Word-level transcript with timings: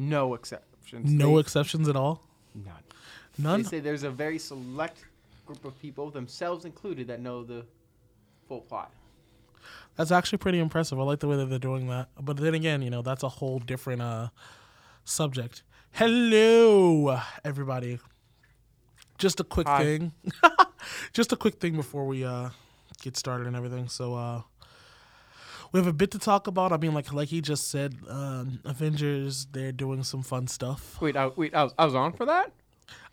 No 0.00 0.34
exceptions. 0.34 1.10
No 1.10 1.34
They- 1.34 1.40
exceptions 1.40 1.88
at 1.88 1.96
all. 1.96 2.22
none. 2.54 2.74
None. 3.38 3.62
They 3.62 3.68
say 3.68 3.80
there's 3.80 4.02
a 4.02 4.10
very 4.10 4.38
select 4.38 5.04
group 5.46 5.64
of 5.64 5.78
people, 5.80 6.10
themselves 6.10 6.64
included, 6.64 7.06
that 7.08 7.20
know 7.20 7.44
the 7.44 7.64
full 8.48 8.60
plot. 8.62 8.92
That's 9.96 10.10
actually 10.10 10.38
pretty 10.38 10.58
impressive. 10.58 10.98
I 10.98 11.02
like 11.02 11.20
the 11.20 11.28
way 11.28 11.36
that 11.36 11.46
they're 11.46 11.58
doing 11.58 11.86
that. 11.88 12.08
But 12.20 12.36
then 12.38 12.54
again, 12.54 12.80
you 12.82 12.90
know, 12.90 13.02
that's 13.02 13.22
a 13.22 13.28
whole 13.28 13.58
different 13.58 14.00
uh 14.02 14.28
subject. 15.04 15.62
Hello, 15.92 17.20
everybody. 17.44 17.98
Just 19.18 19.38
a 19.40 19.44
quick 19.44 19.66
Hi. 19.68 19.84
thing. 19.84 20.12
Just 21.12 21.32
a 21.32 21.36
quick 21.36 21.56
thing 21.60 21.76
before 21.76 22.06
we 22.06 22.24
uh 22.24 22.50
get 23.02 23.16
started 23.16 23.46
and 23.46 23.54
everything. 23.56 23.88
So 23.88 24.14
uh 24.14 24.42
we 25.72 25.78
have 25.78 25.86
a 25.86 25.92
bit 25.92 26.10
to 26.12 26.18
talk 26.18 26.46
about. 26.46 26.72
I 26.72 26.76
mean, 26.76 26.94
like 26.94 27.12
like 27.12 27.28
he 27.28 27.40
just 27.40 27.70
said, 27.70 27.96
um, 28.08 28.60
Avengers. 28.64 29.46
They're 29.52 29.72
doing 29.72 30.02
some 30.02 30.22
fun 30.22 30.46
stuff. 30.46 31.00
Wait, 31.00 31.16
I, 31.16 31.28
wait, 31.28 31.54
I 31.54 31.64
was, 31.64 31.74
I 31.78 31.84
was 31.84 31.94
on 31.94 32.12
for 32.12 32.26
that. 32.26 32.52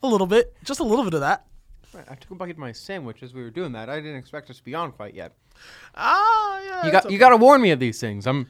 A 0.04 0.08
little 0.08 0.28
bit, 0.28 0.56
just 0.64 0.80
a 0.80 0.84
little 0.84 1.04
bit 1.04 1.14
of 1.14 1.22
that. 1.22 1.46
Right, 1.94 2.06
I 2.10 2.16
took 2.16 2.32
a 2.32 2.36
bite 2.36 2.52
of 2.52 2.58
my 2.58 2.72
sandwich 2.72 3.24
as 3.24 3.34
we 3.34 3.42
were 3.42 3.50
doing 3.50 3.72
that. 3.74 3.90
I 3.90 3.98
didn't 3.98 4.18
expect 4.18 4.50
us 4.50 4.58
to 4.58 4.64
be 4.64 4.76
on 4.76 4.92
quite 4.92 5.14
yet. 5.14 5.34
Ah, 5.96 6.60
yeah. 6.62 6.86
You 6.86 6.92
got 6.92 7.06
okay. 7.06 7.14
you 7.14 7.20
got 7.20 7.30
to 7.30 7.38
warn 7.38 7.62
me 7.62 7.72
of 7.72 7.80
these 7.80 8.00
things. 8.00 8.28
I'm 8.28 8.48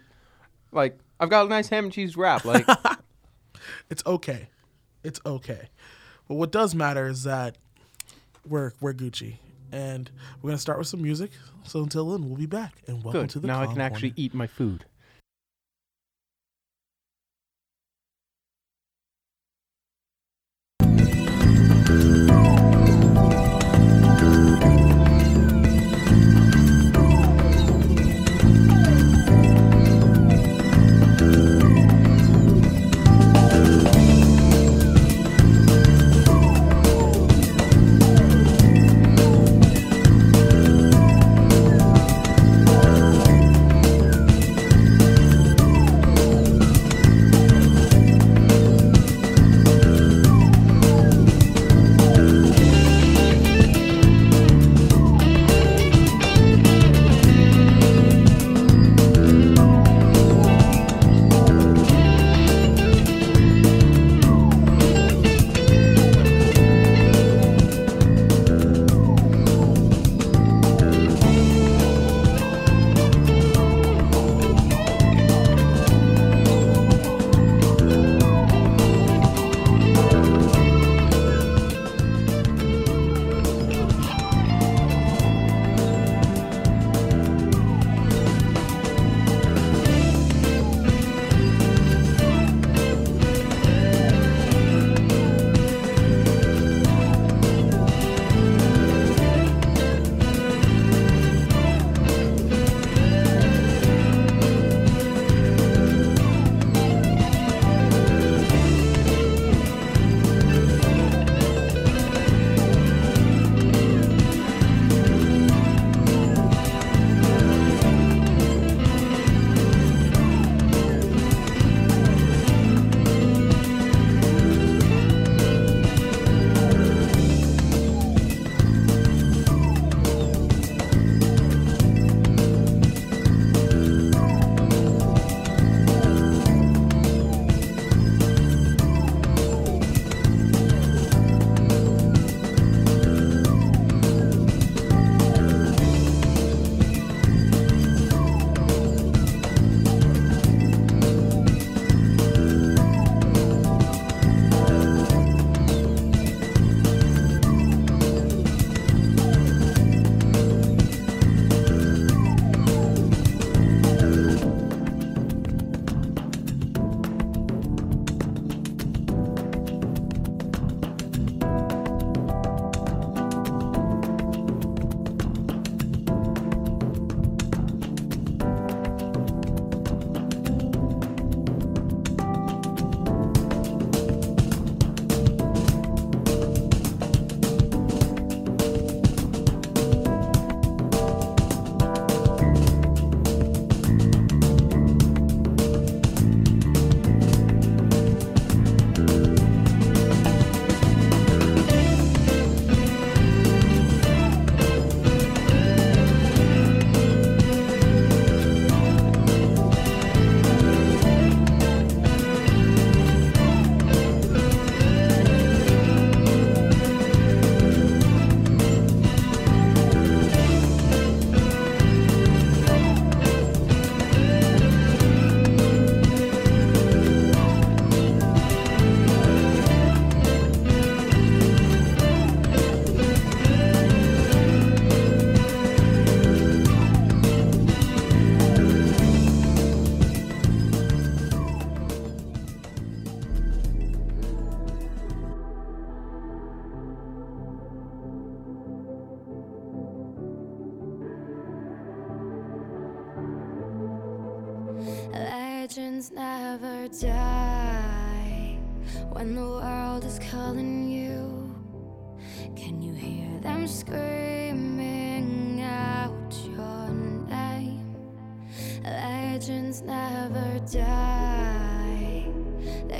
like 0.71 0.97
I've 1.19 1.29
got 1.29 1.45
a 1.45 1.49
nice 1.49 1.69
ham 1.69 1.85
and 1.85 1.93
cheese 1.93 2.17
wrap. 2.17 2.45
Like 2.45 2.65
It's 3.89 4.03
okay. 4.05 4.49
It's 5.03 5.19
okay. 5.25 5.69
But 6.27 6.35
what 6.35 6.51
does 6.51 6.75
matter 6.75 7.07
is 7.07 7.23
that 7.23 7.57
we're 8.47 8.73
we're 8.81 8.93
Gucci, 8.93 9.37
and 9.71 10.09
we're 10.41 10.49
gonna 10.49 10.57
start 10.57 10.77
with 10.77 10.87
some 10.87 11.01
music. 11.01 11.31
So 11.63 11.83
until 11.83 12.09
then, 12.11 12.27
we'll 12.27 12.37
be 12.37 12.45
back. 12.45 12.81
And 12.87 13.03
welcome 13.03 13.21
good. 13.23 13.29
to 13.31 13.39
the 13.39 13.47
Now 13.47 13.61
I 13.61 13.67
can 13.67 13.81
actually 13.81 14.11
Corner. 14.11 14.25
eat 14.25 14.33
my 14.33 14.47
food. 14.47 14.85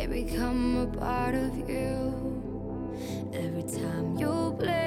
Become 0.09 0.77
a 0.77 0.97
part 0.97 1.35
of 1.35 1.69
you 1.69 2.13
every 3.33 3.63
time 3.63 4.17
you 4.17 4.55
play. 4.57 4.86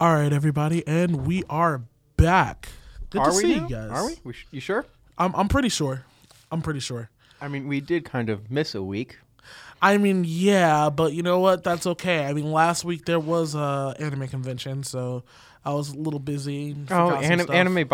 All 0.00 0.14
right, 0.14 0.32
everybody, 0.32 0.86
and 0.86 1.26
we 1.26 1.42
are 1.50 1.82
back. 2.16 2.68
Good 3.10 3.20
Are 3.20 3.30
to 3.30 3.36
we 3.36 3.42
see 3.42 3.56
now? 3.56 3.62
you 3.62 3.68
guys. 3.74 3.90
Are 3.90 4.06
we? 4.06 4.16
we 4.24 4.32
sh- 4.32 4.46
you 4.52 4.60
sure? 4.60 4.86
I'm 5.16 5.34
I'm 5.34 5.48
pretty 5.48 5.68
sure. 5.68 6.04
I'm 6.52 6.62
pretty 6.62 6.80
sure. 6.80 7.10
I 7.40 7.48
mean, 7.48 7.66
we 7.66 7.80
did 7.80 8.04
kind 8.04 8.30
of 8.30 8.50
miss 8.50 8.74
a 8.74 8.82
week. 8.82 9.18
I 9.82 9.96
mean, 9.96 10.24
yeah, 10.26 10.90
but 10.90 11.12
you 11.14 11.22
know 11.22 11.40
what? 11.40 11.64
That's 11.64 11.86
okay. 11.86 12.24
I 12.26 12.32
mean, 12.32 12.50
last 12.52 12.84
week 12.84 13.06
there 13.06 13.18
was 13.20 13.54
a 13.54 13.94
anime 13.98 14.28
convention, 14.28 14.82
so 14.84 15.24
I 15.64 15.72
was 15.72 15.90
a 15.90 15.96
little 15.96 16.20
busy. 16.20 16.76
Oh, 16.90 17.14
anim- 17.16 17.50
anime 17.50 17.86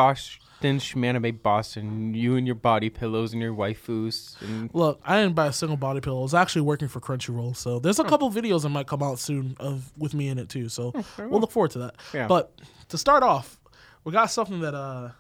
Boston, 0.65 0.79
Schmanime 0.79 1.43
Boston, 1.43 2.15
you 2.15 2.37
and 2.37 2.47
your 2.47 2.55
body 2.55 2.89
pillows 2.89 3.35
and 3.35 3.43
your 3.43 3.53
waifus. 3.53 4.41
And 4.41 4.71
Look, 4.73 4.99
I 5.05 5.21
didn't 5.21 5.35
buy 5.35 5.49
a 5.49 5.53
single 5.53 5.77
body 5.77 6.01
pillow. 6.01 6.21
I 6.21 6.23
was 6.23 6.33
actually 6.33 6.63
working 6.63 6.89
for 6.89 7.01
Crunchyroll, 7.01 7.55
so 7.55 7.79
there's 7.79 7.99
a 7.99 8.05
couple 8.05 8.31
videos 8.31 8.63
that 8.63 8.71
might 8.71 8.87
come 8.87 9.03
out 9.03 9.19
soon 9.19 9.57
of 9.61 9.93
with 9.99 10.15
me 10.15 10.29
in 10.29 10.39
it 10.39 10.49
too. 10.49 10.71
So 10.71 10.93
we'll 11.19 11.41
look 11.41 11.51
forward 11.51 11.73
to 11.73 11.79
that. 11.81 11.97
Yeah. 12.15 12.29
But 12.29 12.59
to 12.89 12.97
start 12.97 13.23
off, 13.23 13.61
we 14.05 14.13
got 14.13 14.27
something 14.31 14.61
that 14.61 14.75
uh, 14.75 15.11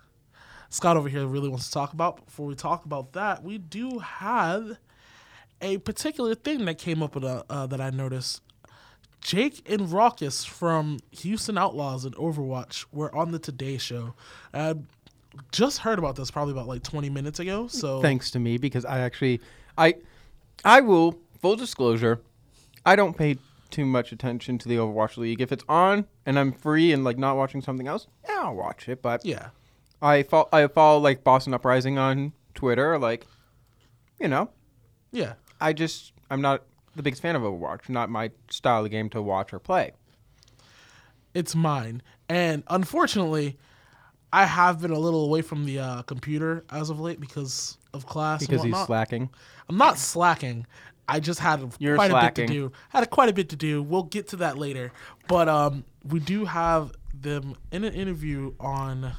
Scott 0.70 0.96
over 0.96 1.10
here 1.10 1.26
really 1.26 1.50
wants 1.50 1.66
to 1.66 1.72
talk 1.72 1.92
about. 1.92 2.24
Before 2.24 2.46
we 2.46 2.54
talk 2.54 2.86
about 2.86 3.12
that, 3.12 3.42
we 3.44 3.58
do 3.58 3.98
have 3.98 4.78
a 5.60 5.76
particular 5.78 6.34
thing 6.34 6.64
that 6.64 6.78
came 6.78 7.02
up 7.02 7.14
with, 7.14 7.24
uh, 7.24 7.42
uh, 7.50 7.66
that 7.66 7.82
I 7.82 7.90
noticed. 7.90 8.40
Jake 9.20 9.62
and 9.70 9.88
Rawkus 9.88 10.46
from 10.46 10.98
Houston 11.10 11.56
Outlaws 11.56 12.04
and 12.04 12.14
Overwatch 12.16 12.84
were 12.92 13.14
on 13.14 13.32
the 13.32 13.38
Today 13.38 13.78
Show. 13.78 14.14
I 14.52 14.74
just 15.52 15.78
heard 15.78 15.98
about 15.98 16.16
this 16.16 16.30
probably 16.30 16.52
about 16.52 16.68
like 16.68 16.82
20 16.82 17.10
minutes 17.10 17.40
ago. 17.40 17.66
So 17.68 18.00
thanks 18.02 18.30
to 18.32 18.38
me 18.38 18.58
because 18.58 18.84
I 18.84 19.00
actually, 19.00 19.40
I, 19.78 19.94
I 20.64 20.80
will 20.80 21.18
full 21.40 21.56
disclosure, 21.56 22.20
I 22.86 22.96
don't 22.96 23.16
pay 23.16 23.36
too 23.70 23.84
much 23.86 24.12
attention 24.12 24.58
to 24.58 24.68
the 24.68 24.76
Overwatch 24.76 25.16
League. 25.16 25.40
If 25.40 25.50
it's 25.52 25.64
on 25.68 26.06
and 26.26 26.38
I'm 26.38 26.52
free 26.52 26.92
and 26.92 27.04
like 27.04 27.18
not 27.18 27.36
watching 27.36 27.60
something 27.60 27.88
else, 27.88 28.06
yeah, 28.28 28.42
I'll 28.44 28.54
watch 28.54 28.88
it. 28.88 29.02
But 29.02 29.24
yeah, 29.24 29.48
I 30.00 30.22
follow, 30.22 30.48
I 30.52 30.66
follow 30.68 31.00
like 31.00 31.24
Boston 31.24 31.54
Uprising 31.54 31.98
on 31.98 32.32
Twitter. 32.54 32.98
Like, 32.98 33.26
you 34.20 34.28
know, 34.28 34.50
yeah. 35.12 35.34
I 35.60 35.72
just 35.72 36.12
I'm 36.30 36.40
not 36.40 36.62
the 36.94 37.02
biggest 37.02 37.22
fan 37.22 37.36
of 37.36 37.42
Overwatch. 37.42 37.88
Not 37.88 38.10
my 38.10 38.30
style 38.50 38.84
of 38.84 38.90
game 38.90 39.08
to 39.10 39.22
watch 39.22 39.52
or 39.52 39.58
play. 39.58 39.92
it's 41.34 41.54
mine. 41.54 42.02
And 42.28 42.62
unfortunately, 42.68 43.58
I 44.34 44.46
have 44.46 44.80
been 44.80 44.90
a 44.90 44.98
little 44.98 45.24
away 45.24 45.42
from 45.42 45.64
the 45.64 45.78
uh, 45.78 46.02
computer 46.02 46.64
as 46.68 46.90
of 46.90 46.98
late 46.98 47.20
because 47.20 47.78
of 47.92 48.04
class. 48.04 48.40
Because 48.40 48.64
he's 48.64 48.76
slacking. 48.84 49.30
I'm 49.68 49.78
not 49.78 49.96
slacking. 49.96 50.66
I 51.08 51.20
just 51.20 51.38
had 51.38 51.72
You're 51.78 51.94
quite 51.94 52.10
a 52.10 52.20
bit 52.20 52.34
to 52.34 52.46
do. 52.52 52.72
Had 52.88 53.04
a, 53.04 53.06
quite 53.06 53.28
a 53.28 53.32
bit 53.32 53.50
to 53.50 53.56
do. 53.56 53.80
We'll 53.80 54.02
get 54.02 54.26
to 54.30 54.36
that 54.38 54.58
later. 54.58 54.90
But 55.28 55.48
um, 55.48 55.84
we 56.02 56.18
do 56.18 56.46
have 56.46 56.90
them 57.14 57.54
in 57.70 57.84
an 57.84 57.94
interview 57.94 58.54
on 58.58 59.12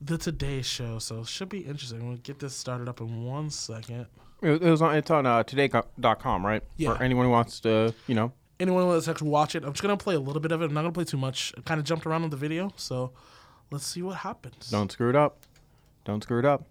the 0.00 0.18
Today 0.18 0.60
Show, 0.60 0.98
so 0.98 1.20
it 1.20 1.28
should 1.28 1.48
be 1.48 1.60
interesting. 1.60 2.08
We'll 2.08 2.18
get 2.18 2.40
this 2.40 2.52
started 2.52 2.88
up 2.88 3.00
in 3.00 3.24
one 3.24 3.50
second. 3.50 4.06
It, 4.42 4.60
it 4.60 4.70
was 4.70 4.82
on. 4.82 4.96
It's 4.96 5.10
on 5.12 5.24
uh, 5.24 5.44
today.com, 5.44 6.44
right? 6.44 6.64
Yeah. 6.78 6.96
For 6.96 7.02
anyone 7.02 7.26
who 7.26 7.30
wants 7.30 7.60
to, 7.60 7.94
you 8.08 8.16
know. 8.16 8.32
Anyone 8.58 8.88
that's 8.90 9.08
actually 9.08 9.30
watch 9.30 9.54
it, 9.54 9.64
I'm 9.64 9.72
just 9.72 9.82
gonna 9.82 9.96
play 9.96 10.14
a 10.14 10.20
little 10.20 10.40
bit 10.40 10.52
of 10.52 10.62
it. 10.62 10.66
I'm 10.66 10.74
not 10.74 10.82
gonna 10.82 10.92
play 10.92 11.04
too 11.04 11.18
much. 11.18 11.52
I 11.56 11.60
kind 11.60 11.78
of 11.78 11.84
jumped 11.84 12.06
around 12.06 12.24
on 12.24 12.30
the 12.30 12.36
video, 12.36 12.72
so 12.76 13.12
let's 13.70 13.86
see 13.86 14.02
what 14.02 14.16
happens. 14.16 14.70
Don't 14.70 14.90
screw 14.90 15.10
it 15.10 15.16
up. 15.16 15.40
Don't 16.04 16.22
screw 16.22 16.38
it 16.38 16.44
up. 16.44 16.64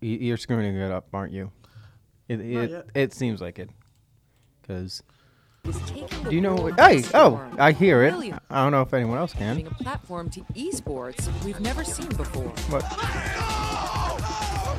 You're 0.00 0.36
screwing 0.36 0.76
it 0.76 0.92
up, 0.92 1.06
aren't 1.12 1.32
you? 1.32 1.50
It 2.28 2.40
it, 2.40 2.70
yet. 2.70 2.86
it 2.94 3.12
seems 3.14 3.40
like 3.40 3.58
it. 3.58 3.70
Because 4.60 5.02
is 5.64 5.78
taking 5.80 6.22
the 6.22 6.30
do 6.30 6.36
you 6.36 6.40
know? 6.40 6.54
What, 6.54 6.78
hey, 6.78 7.02
oh. 7.14 7.42
I 7.58 7.72
hear 7.72 8.02
it. 8.04 8.14
I 8.50 8.62
don't 8.62 8.72
know 8.72 8.82
if 8.82 8.94
anyone 8.94 9.18
else 9.18 9.32
can. 9.32 9.66
a 9.66 9.70
platform 9.82 10.30
to 10.30 10.40
esports 10.54 11.28
we've 11.44 11.60
never 11.60 11.84
seen 11.84 12.08
before. 12.08 12.52
But 12.70 12.84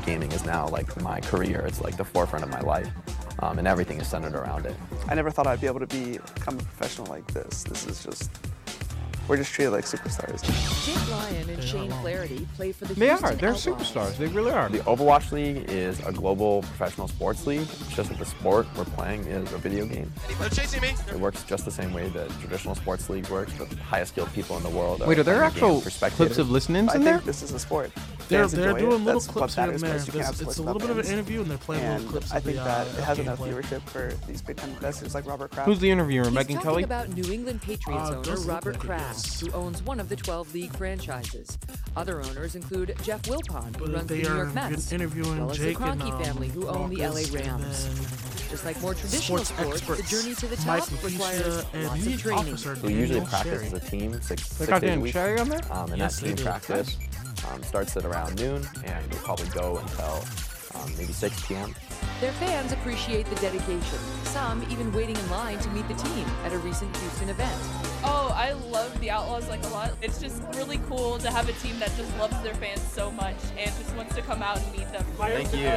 gaming 0.06 0.32
is 0.32 0.46
now 0.46 0.68
like 0.68 1.00
my 1.02 1.20
career. 1.22 1.66
It's 1.68 1.82
like 1.82 1.98
the 1.98 2.06
forefront 2.06 2.44
of 2.44 2.52
my 2.52 2.62
life, 2.62 2.90
um, 3.42 3.60
and 3.60 3.68
everything 3.68 4.00
is 4.00 4.08
centered 4.08 4.36
around 4.36 4.66
it. 4.66 4.76
I 5.08 5.16
never 5.16 5.32
thought 5.32 5.48
I'd 5.48 5.62
be 5.62 5.68
able 5.68 5.80
to 5.80 5.88
be 5.88 6.20
become 6.36 6.56
a 6.56 6.64
professional 6.64 7.08
like 7.08 7.26
this. 7.34 7.64
This 7.64 7.88
is 7.88 8.04
just 8.04 8.32
we're 9.30 9.38
just 9.38 9.54
treated 9.54 9.72
like 9.72 9.86
superstars. 9.86 10.42
Jake 10.86 11.10
Lyon 11.12 11.50
and 11.50 11.64
Shane 11.64 11.92
Flaherty 12.02 12.48
play 12.56 12.72
for 12.72 12.86
the 12.86 12.96
they 12.96 13.08
Houston 13.08 13.30
are. 13.30 13.36
They're 13.36 13.50
Outlaws. 13.52 13.66
superstars. 13.94 14.18
They 14.18 14.28
really 14.28 14.52
are. 14.52 14.68
The 14.70 14.80
Overwatch 14.80 15.32
League 15.32 15.70
is 15.70 16.00
a 16.06 16.12
global 16.12 16.62
professional 16.64 17.08
sports 17.08 17.46
league. 17.46 17.62
It's 17.62 17.96
just 17.96 18.10
that 18.10 18.18
the 18.18 18.26
sport 18.26 18.66
we're 18.76 18.86
playing 18.86 19.26
is 19.26 19.52
a 19.54 19.58
video 19.58 19.86
game. 19.86 20.12
Anyone 20.28 20.50
chasing 20.50 20.82
me? 20.82 20.90
It 21.10 21.20
works 21.20 21.44
just 21.44 21.64
the 21.66 21.72
same 21.72 21.94
way 21.94 22.10
that 22.10 22.30
traditional 22.42 22.74
sports 22.76 23.10
league 23.10 23.28
works, 23.30 23.54
but 23.58 23.70
the 23.70 23.76
highest 23.78 24.14
skilled 24.14 24.34
people 24.34 24.58
in 24.58 24.64
the 24.64 24.70
world. 24.70 25.06
Wait, 25.06 25.20
are 25.20 25.24
there 25.24 25.36
playing 25.36 25.54
the 25.54 25.60
game 25.60 25.64
actual 25.70 25.82
clips 25.82 25.96
spectators. 25.96 26.38
of 26.40 26.50
listen-ins 26.50 26.90
I 26.90 26.96
in 26.96 27.04
think 27.04 27.18
there? 27.18 27.26
this 27.26 27.44
is 27.44 27.52
a 27.54 27.60
sport. 27.60 27.92
They're 28.30 28.42
Fans 28.42 28.52
they're 28.52 28.70
enjoy 28.72 28.78
it. 28.78 28.90
doing 28.90 29.06
little 29.06 29.20
That's 29.22 29.28
clips 29.32 29.56
here 29.56 29.64
and 29.66 29.80
there. 29.80 29.94
most. 29.94 30.06
You 30.08 30.12
can 30.12 30.20
This- 30.22 30.28
have 30.40 30.48
it's 30.48 30.58
a 30.58 30.64
little 30.64 30.80
bit 30.80 30.90
of 30.92 30.98
an 31.00 31.06
interview, 31.06 31.42
and 31.42 31.50
they're 31.52 31.58
playing 31.58 31.84
little 31.84 31.98
And 32.02 32.10
clips. 32.10 32.32
I 32.32 32.38
of 32.38 32.44
think 32.44 32.58
the, 32.58 32.64
that 32.64 32.88
uh, 32.88 32.90
it 32.90 33.04
has 33.04 33.20
enough 33.20 33.40
gameplay. 33.40 33.54
viewership 33.62 33.82
for 33.90 34.12
these 34.28 34.42
big 34.42 34.58
time 34.58 34.70
investors 34.70 35.14
like 35.16 35.26
Robert 35.28 35.52
Kraft. 35.52 35.68
Who's 35.68 35.80
the 35.80 35.90
interviewer? 35.90 36.26
He's 36.26 36.34
Megyn 36.34 36.46
talking 36.56 36.60
Kelly. 36.62 36.84
about 36.84 37.10
New 37.10 37.32
England 37.32 37.62
Patriots 37.62 38.10
Uh, 38.12 38.16
owner 38.18 38.36
Robert 38.42 38.78
Kraft, 38.80 39.19
is. 39.26 39.40
who 39.40 39.52
owns 39.52 39.82
one 39.84 40.00
of 40.00 40.10
the 40.10 40.16
12 40.16 40.54
league 40.54 40.76
franchises. 40.76 41.58
Other 41.96 42.22
owners 42.22 42.56
include 42.56 42.96
Jeff 43.04 43.22
Wilpon, 43.24 43.76
who 43.76 43.86
But 43.86 43.94
runs 43.96 44.08
the 44.08 44.16
New 44.16 44.22
York 44.34 44.54
Mets, 44.54 44.92
interviewing 44.92 45.34
as 45.34 45.40
well 45.40 45.52
as 45.52 45.58
Jake 45.58 45.78
the 45.78 45.84
Kroenke 45.84 46.02
and 46.02 46.12
um, 46.14 46.24
family, 46.24 46.48
who 46.50 46.68
own 46.68 46.90
the 46.90 46.98
LA 47.08 47.22
Rams. 47.34 47.90
Just 48.50 48.66
like 48.66 48.82
more 48.82 48.94
traditional 48.96 49.44
sports 49.46 49.82
sports, 49.82 50.02
the 50.02 50.08
journey 50.08 50.34
to 50.36 50.48
the 50.48 50.66
Mike 50.66 50.84
top 50.84 51.04
requires 51.04 51.20
Laetitia 51.20 51.66
and 51.74 51.84
lots 51.86 52.08
of 52.08 52.22
training. 52.22 52.82
We 52.84 52.94
usually 52.94 53.22
practice 53.22 53.62
as 53.64 53.74
a 53.74 53.80
team 53.80 54.14
six, 54.22 54.50
They 54.50 54.66
six 54.66 54.70
got 54.70 54.82
days 54.82 54.98
a 54.98 55.00
week. 55.00 55.14
Sherry 55.14 55.40
on 55.40 55.50
there. 55.50 55.62
Um, 55.72 55.90
and 55.92 55.98
Yes, 56.00 56.20
that 56.20 56.36
team 56.36 56.46
practice 56.46 56.98
um, 57.52 57.62
starts 57.64 57.96
at 57.98 58.06
around 58.06 58.40
noon, 58.40 58.68
and 58.86 59.08
we'll 59.12 59.22
probably 59.22 59.50
go 59.50 59.78
until 59.78 60.24
um, 60.76 60.92
maybe 60.98 61.14
6 61.14 61.48
p.m. 61.48 61.76
Their 62.20 62.34
fans 62.34 62.74
appreciate 62.74 63.28
the 63.28 63.36
dedication, 63.36 63.98
some 64.24 64.62
even 64.70 64.92
waiting 64.92 65.16
in 65.16 65.30
line 65.30 65.58
to 65.60 65.70
meet 65.70 65.88
the 65.88 65.94
team 65.94 66.26
at 66.44 66.52
a 66.52 66.58
recent 66.58 66.94
Houston 66.98 67.30
event. 67.30 67.56
Oh, 68.04 68.34
I 68.36 68.52
love 68.52 69.00
the 69.00 69.10
Outlaws 69.10 69.48
like 69.48 69.64
a 69.64 69.70
lot. 69.70 69.94
It's 70.02 70.20
just 70.20 70.42
really 70.56 70.80
cool 70.90 71.18
to 71.20 71.32
have 71.32 71.48
a 71.48 71.54
team 71.54 71.80
that 71.80 71.96
just 71.96 72.14
loves 72.18 72.38
their 72.42 72.54
fans 72.56 72.82
so 72.82 73.10
much 73.12 73.38
and 73.58 73.72
just 73.78 73.96
wants 73.96 74.16
to 74.16 74.22
come 74.22 74.44
out 74.44 74.58
and 74.58 74.72
meet 74.74 74.92
them. 74.92 75.02
Thank 75.18 75.54
you. 75.54 75.72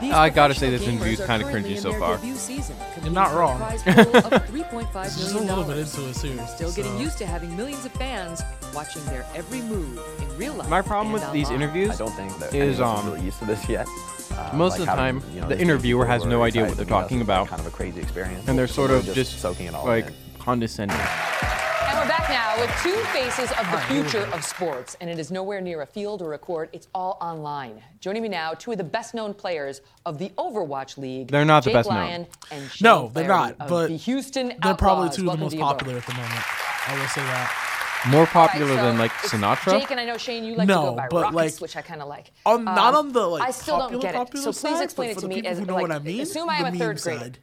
These 0.00 0.14
I 0.14 0.30
gotta 0.30 0.54
say 0.54 0.70
this 0.70 0.86
interview's 0.88 1.20
gamers 1.20 1.24
are 1.24 1.26
kinda 1.26 1.44
cringy 1.52 1.78
so 1.78 1.92
far. 1.98 2.16
debut 2.16 2.34
season, 2.34 2.76
competing 2.94 3.12
not 3.12 3.34
wrong. 3.34 3.58
prize 3.58 3.82
pool 3.82 4.16
of 4.16 4.32
$3.5 4.48 5.02
Just 5.04 5.34
a 5.34 5.38
little 5.38 5.64
bit 5.64 5.76
into 5.76 6.08
it 6.08 6.16
too. 6.16 6.38
Still 6.46 6.72
getting 6.72 6.98
used 6.98 7.18
to 7.18 7.26
having 7.26 7.54
millions 7.58 7.84
of 7.84 7.92
fans 7.92 8.40
watching 8.74 9.04
their 9.04 9.26
every 9.34 9.60
move 9.60 10.00
in 10.22 10.34
real 10.38 10.54
life. 10.54 10.70
My 10.70 10.80
problem 10.80 11.14
and 11.14 11.22
with 11.22 11.32
these 11.34 11.48
online. 11.48 11.62
interviews 11.62 11.90
I 11.90 11.96
don't 11.96 12.12
think 12.12 12.38
that 12.38 12.54
is 12.54 12.80
anyone's 12.80 13.00
um 13.00 13.12
really 13.12 13.24
used 13.26 13.38
to 13.40 13.44
this 13.44 13.68
yet. 13.68 13.86
Uh, 14.32 14.50
most 14.54 14.72
like 14.72 14.80
of 14.80 14.86
the 14.86 14.92
having, 14.92 15.20
time, 15.20 15.34
you 15.34 15.40
know, 15.40 15.48
the 15.48 15.58
interviewer 15.60 16.04
has 16.06 16.24
no 16.24 16.42
idea 16.42 16.62
what 16.64 16.76
they're 16.76 16.84
to 16.86 16.90
meet 16.90 16.96
us, 16.96 17.02
talking 17.02 17.20
about. 17.20 17.48
Kind 17.48 17.60
of 17.60 17.66
a 17.66 17.70
crazy 17.70 18.00
experience. 18.00 18.46
and 18.48 18.58
they're 18.58 18.66
sort 18.66 18.90
we're 18.90 18.96
of 18.98 19.04
just, 19.14 19.38
soaking 19.40 19.66
it 19.66 19.74
all 19.74 19.86
like 19.86 20.06
in. 20.08 20.14
condescending. 20.38 20.96
And 20.96 21.98
we're 21.98 22.08
back 22.08 22.28
now 22.30 22.58
with 22.60 22.70
two 22.82 22.96
faces 23.12 23.50
of 23.58 23.70
the 23.70 23.78
future 23.88 24.26
of 24.32 24.44
sports, 24.44 24.96
and 25.00 25.10
it 25.10 25.18
is 25.18 25.30
nowhere 25.30 25.60
near 25.60 25.82
a 25.82 25.86
field 25.86 26.22
or 26.22 26.32
a 26.34 26.38
court. 26.38 26.70
It's 26.72 26.88
all 26.94 27.18
online. 27.20 27.82
Joining 28.00 28.22
me 28.22 28.28
now, 28.28 28.52
two 28.54 28.72
of 28.72 28.78
the 28.78 28.84
best-known 28.84 29.34
players 29.34 29.80
of 30.06 30.18
the 30.18 30.30
Overwatch 30.38 30.96
League. 30.96 31.28
They're 31.28 31.44
not 31.44 31.64
the 31.64 31.70
Jake 31.70 31.74
best 31.74 31.90
known. 31.90 31.98
Lyon 31.98 32.26
And 32.50 32.70
Shane 32.70 32.84
No, 32.86 33.10
they're 33.12 33.26
Flaherty 33.26 33.56
not. 33.58 33.68
But 33.68 33.88
the 33.88 33.96
Houston 33.96 34.54
they're 34.62 34.74
probably 34.74 35.10
two 35.10 35.28
of 35.28 35.36
the 35.36 35.42
most 35.44 35.50
to 35.52 35.56
you 35.58 35.62
both. 35.62 35.78
popular 35.78 35.98
at 35.98 36.06
the 36.06 36.14
moment. 36.14 36.42
I 36.88 36.98
will 36.98 37.08
say 37.08 37.22
that. 37.22 37.78
More 38.08 38.20
All 38.20 38.24
right, 38.24 38.32
popular 38.32 38.76
so 38.76 38.82
than 38.82 38.98
like 38.98 39.12
Sinatra. 39.12 39.78
Jake 39.80 39.90
and 39.90 40.00
I 40.00 40.04
know 40.04 40.16
Shane, 40.16 40.44
you 40.44 40.56
like 40.56 40.66
No, 40.66 40.82
to 40.82 40.90
go 40.90 40.96
by 40.96 41.08
but, 41.08 41.22
Ruckus, 41.22 41.34
like, 41.34 41.60
which 41.60 41.76
I 41.76 41.82
kind 41.82 42.02
of 42.02 42.08
like. 42.08 42.32
On 42.44 42.64
not 42.64 42.94
Um, 42.94 43.06
on 43.06 43.12
the 43.12 43.26
like 43.26 43.42
I 43.42 43.50
still 43.52 43.78
don't 43.78 43.92
popular, 43.92 44.02
get 44.24 44.34
it. 44.34 44.38
So 44.38 44.50
please 44.52 44.56
side, 44.56 44.82
explain 44.82 45.10
it 45.10 45.18
to 45.18 45.28
me 45.28 45.36
people 45.36 45.50
as 45.52 45.58
who 45.58 45.66
know 45.66 45.74
like, 45.74 45.82
what 45.82 45.92
I 45.92 45.98
mean. 46.00 46.20
assume 46.20 46.48
I 46.50 46.56
am 46.56 46.66
a 46.66 46.70
third 46.72 46.78
meme 46.78 46.96
grader. 46.96 47.18
side. 47.20 47.38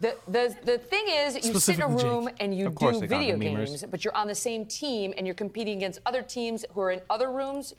The, 0.00 0.16
the, 0.26 0.56
the 0.64 0.78
thing 0.78 1.04
is, 1.08 1.34
you 1.36 1.42
sit 1.60 1.76
in 1.76 1.82
a 1.82 1.88
Specifically 1.88 1.96
Jake. 2.02 2.04
room 2.04 2.28
and 2.40 2.56
you 2.56 2.70
do 2.70 3.00
video 3.06 3.36
games, 3.36 3.84
but 3.90 4.04
you're 4.04 4.16
on 4.16 4.26
the 4.28 4.34
same 4.34 4.64
team 4.64 5.12
and 5.16 5.26
you're 5.26 5.34
competing 5.34 5.76
against 5.76 6.00
other 6.06 6.22
teams 6.22 6.64
who 6.72 6.80
are 6.80 6.90
in 6.90 7.02
other 7.10 7.30
rooms 7.30 7.74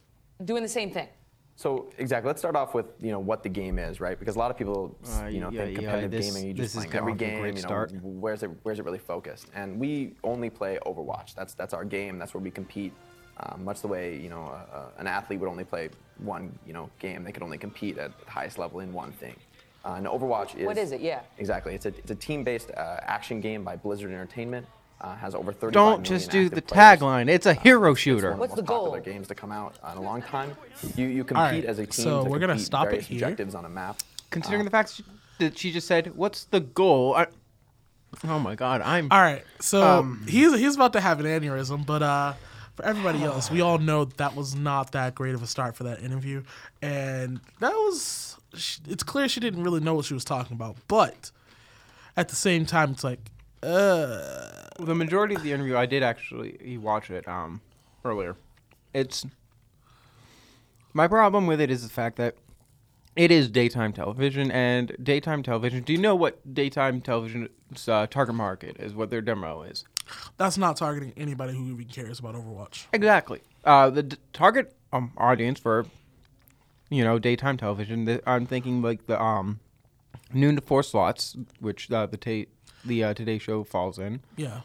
doing 0.45 0.61
the 0.63 0.69
same 0.69 0.91
thing. 0.91 1.07
So 1.61 1.85
exactly, 1.99 2.27
let's 2.27 2.41
start 2.41 2.55
off 2.55 2.73
with 2.73 2.87
you 2.99 3.11
know 3.11 3.19
what 3.19 3.43
the 3.43 3.49
game 3.49 3.77
is, 3.77 4.01
right? 4.01 4.17
Because 4.17 4.35
a 4.35 4.39
lot 4.39 4.49
of 4.49 4.57
people 4.57 4.97
Uh, 5.05 5.27
you 5.27 5.39
know 5.39 5.51
yeah, 5.51 5.65
think 5.65 5.77
yeah, 5.77 5.81
competitive 5.83 6.11
this- 6.11 6.33
gaming, 6.33 6.47
you 6.47 6.53
just 6.55 6.75
is 6.75 6.85
playing 6.85 6.95
every 6.95 7.11
off 7.11 7.19
game. 7.19 7.45
You 7.45 7.51
know, 7.51 7.59
start. 7.59 7.91
where's 8.01 8.41
it 8.41 8.49
where's 8.63 8.79
it 8.79 8.85
really 8.85 8.97
focused? 8.97 9.45
And 9.53 9.79
we 9.79 10.15
only 10.23 10.49
play 10.49 10.79
Overwatch. 10.87 11.35
That's 11.35 11.53
that's 11.53 11.75
our 11.75 11.85
game. 11.85 12.17
That's 12.17 12.33
where 12.33 12.41
we 12.41 12.49
compete. 12.49 12.93
Um, 13.37 13.63
much 13.63 13.81
the 13.81 13.87
way 13.87 14.17
you 14.17 14.29
know 14.29 14.41
uh, 14.41 14.75
uh, 14.75 14.85
an 15.01 15.05
athlete 15.05 15.39
would 15.39 15.49
only 15.49 15.63
play 15.63 15.89
one 16.17 16.57
you 16.65 16.73
know 16.73 16.89
game. 16.97 17.23
They 17.23 17.31
could 17.31 17.43
only 17.43 17.59
compete 17.59 17.99
at 17.99 18.11
the 18.25 18.31
highest 18.31 18.57
level 18.57 18.79
in 18.79 18.91
one 18.91 19.11
thing. 19.11 19.35
Uh, 19.85 19.93
and 19.97 20.07
Overwatch 20.07 20.55
is 20.55 20.65
What 20.65 20.79
is 20.79 20.91
it? 20.91 21.01
Yeah. 21.01 21.21
Exactly. 21.37 21.75
It's 21.75 21.85
a 21.85 21.89
it's 21.89 22.09
a 22.09 22.15
team-based 22.15 22.71
uh, 22.71 23.01
action 23.17 23.39
game 23.39 23.63
by 23.63 23.75
Blizzard 23.75 24.11
Entertainment. 24.11 24.65
Uh, 25.01 25.15
has 25.15 25.33
over 25.33 25.51
35 25.51 25.73
Don't 25.73 26.03
just 26.03 26.29
do 26.29 26.47
the 26.47 26.61
players. 26.61 26.99
tagline. 26.99 27.27
It's 27.27 27.47
a 27.47 27.55
hero 27.55 27.91
It's 27.93 28.01
shooter. 28.01 28.27
one 28.27 28.33
of 28.33 28.39
What's 28.39 28.53
the 28.53 28.61
the 28.61 28.67
most 28.71 28.77
popular 28.77 28.99
goal? 29.01 29.13
games 29.13 29.27
to 29.29 29.35
come 29.35 29.51
out 29.51 29.75
in 29.91 29.97
a 29.97 30.01
long 30.01 30.21
time. 30.21 30.55
You 30.95 31.07
you 31.07 31.23
compete 31.23 31.41
right, 31.43 31.65
as 31.65 31.79
a 31.79 31.85
team 31.87 31.91
so 32.05 32.23
to 32.23 32.29
we're 32.29 32.39
gonna 32.39 32.57
stop 32.59 32.87
it 32.93 33.01
here. 33.01 33.17
objectives 33.25 33.55
on 33.55 33.65
a 33.65 33.69
map. 33.69 33.97
Considering 34.29 34.63
the 34.63 34.69
fact 34.71 35.01
that 35.39 35.57
she 35.57 35.71
just 35.71 35.87
said, 35.87 36.15
"What's 36.15 36.45
the 36.45 36.59
goal?" 36.59 37.15
I, 37.15 37.27
Oh 38.25 38.39
my 38.39 38.55
god, 38.55 38.81
I'm. 38.81 39.07
All 39.11 39.21
right, 39.21 39.43
so 39.59 39.81
Um, 39.99 40.25
he's 40.27 40.53
he's 40.59 40.75
about 40.75 40.93
to 40.93 41.01
have 41.01 41.19
an 41.19 41.25
aneurysm, 41.25 41.85
but 41.85 42.03
uh, 42.03 42.33
for 42.75 42.83
everybody 42.85 43.23
else, 43.31 43.49
we 43.49 43.61
all 43.61 43.77
know 43.79 44.05
that 44.05 44.35
was 44.35 44.53
not 44.55 44.91
that 44.91 45.15
great 45.15 45.33
of 45.33 45.41
a 45.41 45.47
start 45.47 45.75
for 45.75 45.83
that 45.85 46.01
interview, 46.03 46.43
and 46.81 47.39
that 47.59 47.73
was 47.73 48.37
it's 48.87 49.03
clear 49.03 49.27
she 49.29 49.39
didn't 49.39 49.63
really 49.63 49.79
know 49.79 49.93
what 49.95 50.05
she 50.05 50.13
was 50.13 50.25
talking 50.25 50.55
about, 50.55 50.75
but 50.87 51.31
at 52.17 52.27
the 52.29 52.35
same 52.35 52.65
time, 52.65 52.91
it's 52.91 53.03
like, 53.03 53.19
uh, 53.63 54.40
the 54.85 54.95
majority 54.95 55.35
of 55.35 55.43
the 55.43 55.51
interview, 55.51 55.77
I 55.77 55.85
did 55.85 56.03
actually 56.03 56.77
watch 56.77 57.09
it 57.09 57.27
um 57.27 57.61
earlier. 58.03 58.35
It's 58.93 59.25
my 60.93 61.07
problem 61.07 61.47
with 61.47 61.61
it 61.61 61.71
is 61.71 61.83
the 61.83 61.89
fact 61.93 62.17
that 62.17 62.35
it 63.15 63.29
is 63.31 63.49
daytime 63.49 63.91
television, 63.93 64.49
and 64.51 64.95
daytime 65.01 65.43
television. 65.43 65.83
Do 65.83 65.91
you 65.93 65.99
know 65.99 66.15
what 66.15 66.53
daytime 66.53 67.01
television's 67.01 67.87
uh, 67.87 68.07
target 68.07 68.35
market 68.35 68.77
is? 68.79 68.93
What 68.93 69.09
their 69.09 69.21
demo 69.21 69.63
is? 69.63 69.83
that's 70.37 70.57
not 70.57 70.75
targeting 70.75 71.13
anybody 71.15 71.53
who 71.53 71.71
even 71.71 71.85
cares 71.85 72.19
about 72.19 72.35
Overwatch. 72.35 72.85
Exactly. 72.91 73.39
Uh, 73.63 73.89
the 73.89 74.03
d- 74.03 74.17
target 74.33 74.73
um, 74.91 75.11
audience 75.17 75.59
for 75.59 75.85
you 76.89 77.03
know 77.03 77.19
daytime 77.19 77.57
television. 77.57 78.19
I'm 78.25 78.45
thinking 78.45 78.81
like 78.81 79.05
the 79.07 79.21
um 79.21 79.59
noon 80.33 80.55
to 80.55 80.61
four 80.61 80.83
slots, 80.83 81.37
which 81.59 81.91
uh, 81.91 82.05
the 82.07 82.17
ta- 82.17 82.49
the 82.83 83.03
uh, 83.03 83.13
Today 83.13 83.37
Show 83.37 83.63
falls 83.63 83.99
in. 83.99 84.21
Yeah. 84.35 84.61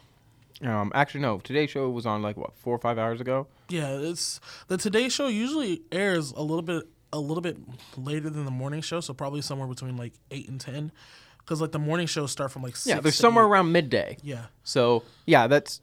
Um, 0.63 0.91
actually, 0.95 1.21
no. 1.21 1.39
Today 1.39 1.67
Show 1.67 1.89
was 1.89 2.05
on 2.05 2.21
like 2.21 2.35
what 2.37 2.55
four 2.57 2.73
or 2.75 2.79
five 2.79 2.97
hours 2.97 3.21
ago. 3.21 3.47
Yeah, 3.69 3.89
it's 3.99 4.39
the 4.67 4.77
Today 4.77 5.07
Show 5.09 5.27
usually 5.27 5.81
airs 5.91 6.31
a 6.31 6.41
little 6.41 6.63
bit 6.63 6.83
a 7.13 7.19
little 7.19 7.41
bit 7.41 7.57
later 7.95 8.29
than 8.29 8.43
the 8.45 8.51
morning 8.51 8.81
show, 8.81 8.99
so 8.99 9.13
probably 9.13 9.41
somewhere 9.41 9.67
between 9.67 9.95
like 9.97 10.13
eight 10.31 10.49
and 10.49 10.59
ten, 10.59 10.91
because 11.39 11.61
like 11.61 11.71
the 11.71 11.79
morning 11.79 12.07
shows 12.07 12.31
start 12.31 12.51
from 12.51 12.63
like 12.63 12.75
six 12.75 12.87
Yeah, 12.95 12.99
they're 13.01 13.11
somewhere 13.11 13.45
eight. 13.45 13.49
around 13.49 13.71
midday. 13.71 14.17
Yeah. 14.23 14.45
So 14.63 15.03
yeah, 15.25 15.47
that's 15.47 15.79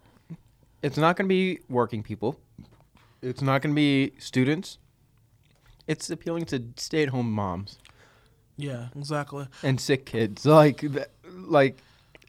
it's 0.83 0.97
not 0.97 1.17
going 1.17 1.27
to 1.27 1.33
be 1.33 1.61
working 1.69 2.03
people. 2.03 2.39
It's 3.23 3.41
not 3.41 3.63
going 3.63 3.75
to 3.75 3.77
be 3.77 4.13
students. 4.19 4.79
It's 5.87 6.11
appealing 6.11 6.45
to 6.47 6.63
stay-at-home 6.77 7.31
moms 7.31 7.79
Yeah, 8.57 8.89
exactly. 8.97 9.47
and 9.63 9.81
sick 9.81 10.05
kids. 10.05 10.45
Like 10.45 10.85
like 11.33 11.79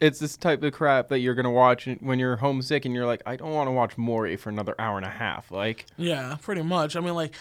it's 0.00 0.18
this 0.18 0.36
type 0.36 0.62
of 0.62 0.72
crap 0.72 1.08
that 1.08 1.18
you're 1.20 1.34
going 1.34 1.44
to 1.44 1.50
watch 1.50 1.88
when 2.00 2.18
you're 2.18 2.36
homesick 2.36 2.84
and 2.84 2.94
you're 2.94 3.06
like, 3.06 3.22
I 3.26 3.36
don't 3.36 3.52
want 3.52 3.68
to 3.68 3.72
watch 3.72 3.96
Maury 3.96 4.36
for 4.36 4.50
another 4.50 4.74
hour 4.78 4.96
and 4.96 5.06
a 5.06 5.10
half. 5.10 5.50
Like 5.50 5.86
Yeah, 5.96 6.36
pretty 6.42 6.62
much. 6.62 6.96
I 6.96 7.00
mean, 7.00 7.14
like, 7.14 7.34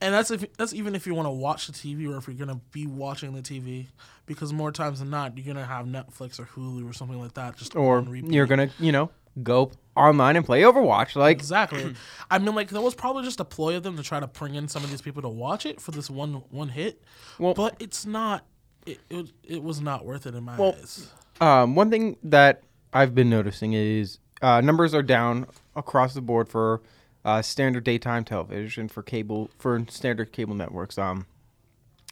and 0.00 0.14
that's 0.14 0.30
if 0.30 0.50
that's 0.56 0.72
even 0.72 0.94
if 0.94 1.06
you 1.06 1.14
want 1.14 1.26
to 1.26 1.30
watch 1.30 1.66
the 1.66 1.72
TV 1.72 2.10
or 2.10 2.16
if 2.16 2.26
you're 2.26 2.36
gonna 2.36 2.60
be 2.72 2.86
watching 2.86 3.34
the 3.34 3.42
TV, 3.42 3.86
because 4.26 4.52
more 4.52 4.72
times 4.72 5.00
than 5.00 5.10
not, 5.10 5.36
you're 5.36 5.46
gonna 5.52 5.66
have 5.66 5.86
Netflix 5.86 6.40
or 6.40 6.44
Hulu 6.44 6.88
or 6.88 6.92
something 6.92 7.20
like 7.20 7.34
that 7.34 7.56
just 7.56 7.76
or 7.76 8.02
you're 8.14 8.46
going 8.46 8.68
to, 8.68 8.74
you 8.82 8.92
know, 8.92 9.10
go 9.42 9.70
online 9.96 10.36
and 10.36 10.44
play 10.46 10.62
Overwatch 10.62 11.16
like 11.16 11.36
Exactly. 11.36 11.94
I 12.30 12.38
mean, 12.38 12.54
like 12.54 12.68
that 12.70 12.80
was 12.80 12.94
probably 12.94 13.24
just 13.24 13.40
a 13.40 13.44
ploy 13.44 13.76
of 13.76 13.82
them 13.82 13.96
to 13.96 14.02
try 14.02 14.20
to 14.20 14.26
bring 14.26 14.54
in 14.54 14.68
some 14.68 14.82
of 14.82 14.90
these 14.90 15.02
people 15.02 15.20
to 15.22 15.28
watch 15.28 15.66
it 15.66 15.80
for 15.80 15.90
this 15.90 16.08
one 16.08 16.34
one 16.50 16.68
hit. 16.70 17.02
Well- 17.38 17.54
but 17.54 17.76
it's 17.78 18.06
not. 18.06 18.46
It, 18.86 18.98
it 19.10 19.30
it 19.44 19.62
was 19.62 19.82
not 19.82 20.06
worth 20.06 20.26
it 20.26 20.34
in 20.34 20.42
my 20.44 20.58
Well, 20.58 20.74
eyes. 20.80 21.10
Um, 21.40 21.74
one 21.74 21.90
thing 21.90 22.16
that 22.22 22.62
I've 22.92 23.14
been 23.14 23.30
noticing 23.30 23.72
is 23.72 24.18
uh, 24.42 24.60
numbers 24.60 24.94
are 24.94 25.02
down 25.02 25.46
across 25.76 26.14
the 26.14 26.20
board 26.20 26.48
for 26.48 26.80
uh, 27.24 27.42
standard 27.42 27.84
daytime 27.84 28.24
television 28.24 28.88
for 28.88 29.02
cable 29.02 29.50
for 29.58 29.82
standard 29.88 30.32
cable 30.32 30.54
networks. 30.54 30.98
Um, 30.98 31.26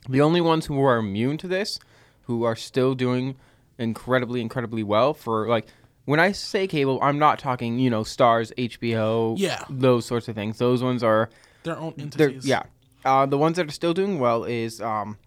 the 0.08 0.20
only 0.20 0.40
ones 0.40 0.66
who 0.66 0.80
are 0.82 0.96
immune 0.98 1.36
to 1.38 1.48
this, 1.48 1.78
who 2.22 2.44
are 2.44 2.56
still 2.56 2.94
doing 2.94 3.36
incredibly, 3.78 4.40
incredibly 4.40 4.82
well 4.82 5.12
for 5.14 5.46
like 5.48 5.66
when 6.04 6.20
I 6.20 6.32
say 6.32 6.66
cable, 6.66 6.98
I'm 7.02 7.18
not 7.18 7.38
talking 7.38 7.78
you 7.78 7.90
know 7.90 8.02
Starz, 8.02 8.52
HBO, 8.56 9.34
Yeah. 9.38 9.64
those 9.68 10.06
sorts 10.06 10.28
of 10.28 10.34
things. 10.34 10.58
Those 10.58 10.82
ones 10.82 11.02
are 11.02 11.28
Their 11.64 11.76
own 11.78 11.94
entities. 11.98 12.46
yeah. 12.46 12.62
Uh, 13.04 13.26
the 13.26 13.38
ones 13.38 13.56
that 13.56 13.68
are 13.68 13.72
still 13.72 13.94
doing 13.94 14.18
well 14.18 14.44
is 14.44 14.80
um, 14.80 15.18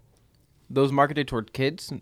those 0.68 0.90
marketed 0.92 1.26
toward 1.28 1.52
kids. 1.52 1.92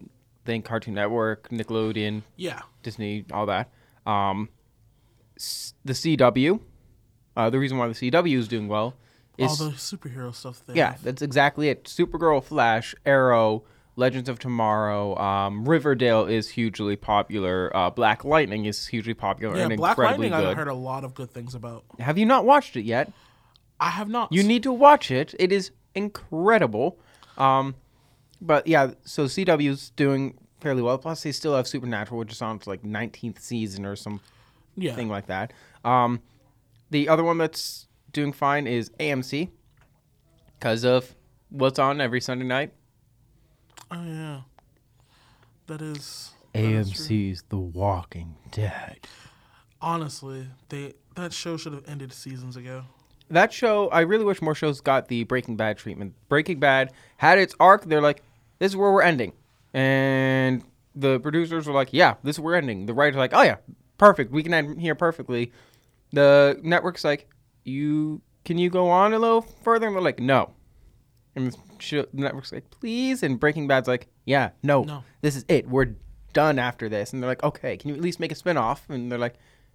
Think 0.50 0.64
Cartoon 0.64 0.94
Network, 0.94 1.48
Nickelodeon, 1.50 2.22
Yeah. 2.34 2.62
Disney, 2.82 3.24
all 3.32 3.46
that. 3.46 3.70
Um, 4.04 4.48
s- 5.36 5.74
the 5.84 5.92
CW. 5.92 6.58
Uh, 7.36 7.50
the 7.50 7.58
reason 7.60 7.78
why 7.78 7.86
the 7.86 7.94
CW 7.94 8.36
is 8.36 8.48
doing 8.48 8.66
well 8.66 8.96
is 9.38 9.60
All 9.60 9.68
the 9.68 9.76
superhero 9.76 10.34
stuff. 10.34 10.60
They 10.66 10.74
yeah, 10.74 10.90
have. 10.94 11.04
that's 11.04 11.22
exactly 11.22 11.68
it. 11.68 11.84
Supergirl, 11.84 12.42
Flash, 12.42 12.96
Arrow, 13.06 13.62
Legends 13.94 14.28
of 14.28 14.40
Tomorrow, 14.40 15.16
um, 15.18 15.68
Riverdale 15.68 16.26
is 16.26 16.48
hugely 16.48 16.96
popular. 16.96 17.70
Uh, 17.76 17.90
Black 17.90 18.24
Lightning 18.24 18.64
is 18.64 18.88
hugely 18.88 19.14
popular 19.14 19.56
Yeah, 19.56 19.66
and 19.66 19.76
Black 19.76 19.92
incredibly 19.92 20.30
Lightning. 20.30 20.46
good. 20.48 20.50
I've 20.50 20.56
heard 20.56 20.66
a 20.68 20.74
lot 20.74 21.04
of 21.04 21.14
good 21.14 21.30
things 21.30 21.54
about. 21.54 21.84
Have 22.00 22.18
you 22.18 22.26
not 22.26 22.44
watched 22.44 22.74
it 22.76 22.82
yet? 22.82 23.12
I 23.78 23.90
have 23.90 24.08
not. 24.08 24.32
You 24.32 24.42
need 24.42 24.64
to 24.64 24.72
watch 24.72 25.12
it. 25.12 25.32
It 25.38 25.52
is 25.52 25.70
incredible. 25.94 26.98
Um, 27.38 27.76
but 28.42 28.66
yeah, 28.66 28.92
so 29.04 29.26
CW's 29.26 29.90
doing 29.90 30.36
fairly 30.60 30.82
well. 30.82 30.98
Plus, 30.98 31.22
they 31.22 31.32
still 31.32 31.54
have 31.56 31.66
Supernatural, 31.66 32.18
which 32.18 32.32
is 32.32 32.42
on 32.42 32.56
its 32.56 32.66
like 32.66 32.82
19th 32.82 33.40
season 33.40 33.84
or 33.86 33.96
some 33.96 34.20
yeah. 34.76 34.94
thing 34.94 35.08
like 35.08 35.26
that. 35.26 35.52
Um, 35.84 36.20
the 36.90 37.08
other 37.08 37.24
one 37.24 37.38
that's 37.38 37.86
doing 38.12 38.32
fine 38.32 38.66
is 38.66 38.90
AMC 39.00 39.50
because 40.58 40.84
of 40.84 41.14
what's 41.48 41.78
on 41.78 42.00
every 42.00 42.20
Sunday 42.20 42.44
night. 42.44 42.72
Oh 43.90 44.04
yeah. 44.04 44.40
That 45.66 45.82
is. 45.82 46.32
that 46.52 46.62
is 46.62 46.90
true. 46.90 47.04
AMC's 47.16 47.44
The 47.48 47.58
Walking 47.58 48.36
Dead. 48.50 48.98
Honestly, 49.80 50.46
they 50.68 50.94
that 51.16 51.32
show 51.32 51.56
should 51.56 51.72
have 51.72 51.88
ended 51.88 52.12
seasons 52.12 52.56
ago. 52.56 52.84
That 53.30 53.52
show, 53.52 53.88
I 53.88 54.00
really 54.00 54.24
wish 54.24 54.42
more 54.42 54.56
shows 54.56 54.80
got 54.80 55.08
the 55.08 55.22
Breaking 55.24 55.56
Bad 55.56 55.78
treatment. 55.78 56.14
Breaking 56.28 56.58
Bad 56.58 56.92
had 57.18 57.38
its 57.38 57.54
arc. 57.60 57.84
They're 57.84 58.00
like, 58.00 58.22
this 58.58 58.72
is 58.72 58.76
where 58.76 58.92
we're 58.92 59.02
ending. 59.02 59.32
And 59.72 60.64
the 60.94 61.20
producers 61.20 61.66
were 61.66 61.72
like, 61.72 61.90
yeah, 61.92 62.14
this 62.22 62.38
we're 62.38 62.54
ending. 62.54 62.86
The 62.86 62.94
writers 62.94 63.16
like, 63.16 63.32
oh, 63.34 63.42
yeah, 63.42 63.56
perfect. 63.98 64.32
We 64.32 64.42
can 64.42 64.52
end 64.54 64.80
here 64.80 64.94
perfectly. 64.94 65.52
The 66.12 66.58
network's 66.62 67.04
like, 67.04 67.28
you 67.64 68.20
can 68.44 68.58
you 68.58 68.70
go 68.70 68.88
on 68.88 69.12
a 69.12 69.18
little 69.18 69.42
further? 69.42 69.86
And 69.86 69.94
they're 69.94 70.02
like, 70.02 70.18
no. 70.18 70.50
And 71.36 71.52
the, 71.52 72.08
network's 72.12 72.52
like, 72.52 72.68
please. 72.70 73.22
And 73.22 73.38
Breaking 73.38 73.68
Bad's 73.68 73.86
like, 73.86 74.08
yeah, 74.24 74.50
no, 74.62 74.82
No. 74.82 75.04
this 75.20 75.36
is 75.36 75.44
it. 75.48 75.68
We're 75.68 75.94
done 76.32 76.58
after 76.58 76.88
this. 76.88 77.12
And 77.12 77.22
they're 77.22 77.30
like, 77.30 77.42
okay, 77.44 77.76
can 77.76 77.90
you 77.90 77.94
at 77.96 78.00
least 78.02 78.18
make 78.18 78.32
a 78.32 78.34
spin 78.34 78.56
off? 78.56 78.88
And 78.88 79.10
they're 79.12 79.18
like, 79.18 79.34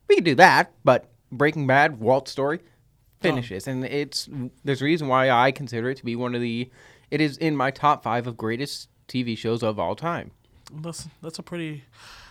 we 0.10 0.16
can 0.16 0.24
do 0.24 0.36
that. 0.36 0.74
But 0.84 1.10
Breaking 1.32 1.68
Bad, 1.68 2.00
Walt's 2.00 2.32
story, 2.32 2.60
finishes. 3.22 3.68
And 3.68 3.86
it's 3.86 4.28
there's 4.64 4.82
a 4.82 4.86
reason 4.86 5.08
why 5.08 5.30
I 5.30 5.52
consider 5.52 5.90
it 5.92 5.98
to 5.98 6.06
be 6.06 6.16
one 6.16 6.36
of 6.36 6.42
the, 6.42 6.70
it 7.12 7.22
is 7.22 7.38
in 7.38 7.56
my 7.56 7.72
top 7.72 8.04
five 8.04 8.28
of 8.28 8.36
greatest 8.36 8.90
TV 9.08 9.38
shows 9.38 9.64
of 9.64 9.80
all 9.80 9.96
time. 9.96 10.32
That's 10.74 11.08
that's 11.22 11.40
a 11.40 11.44
pretty 11.44 11.84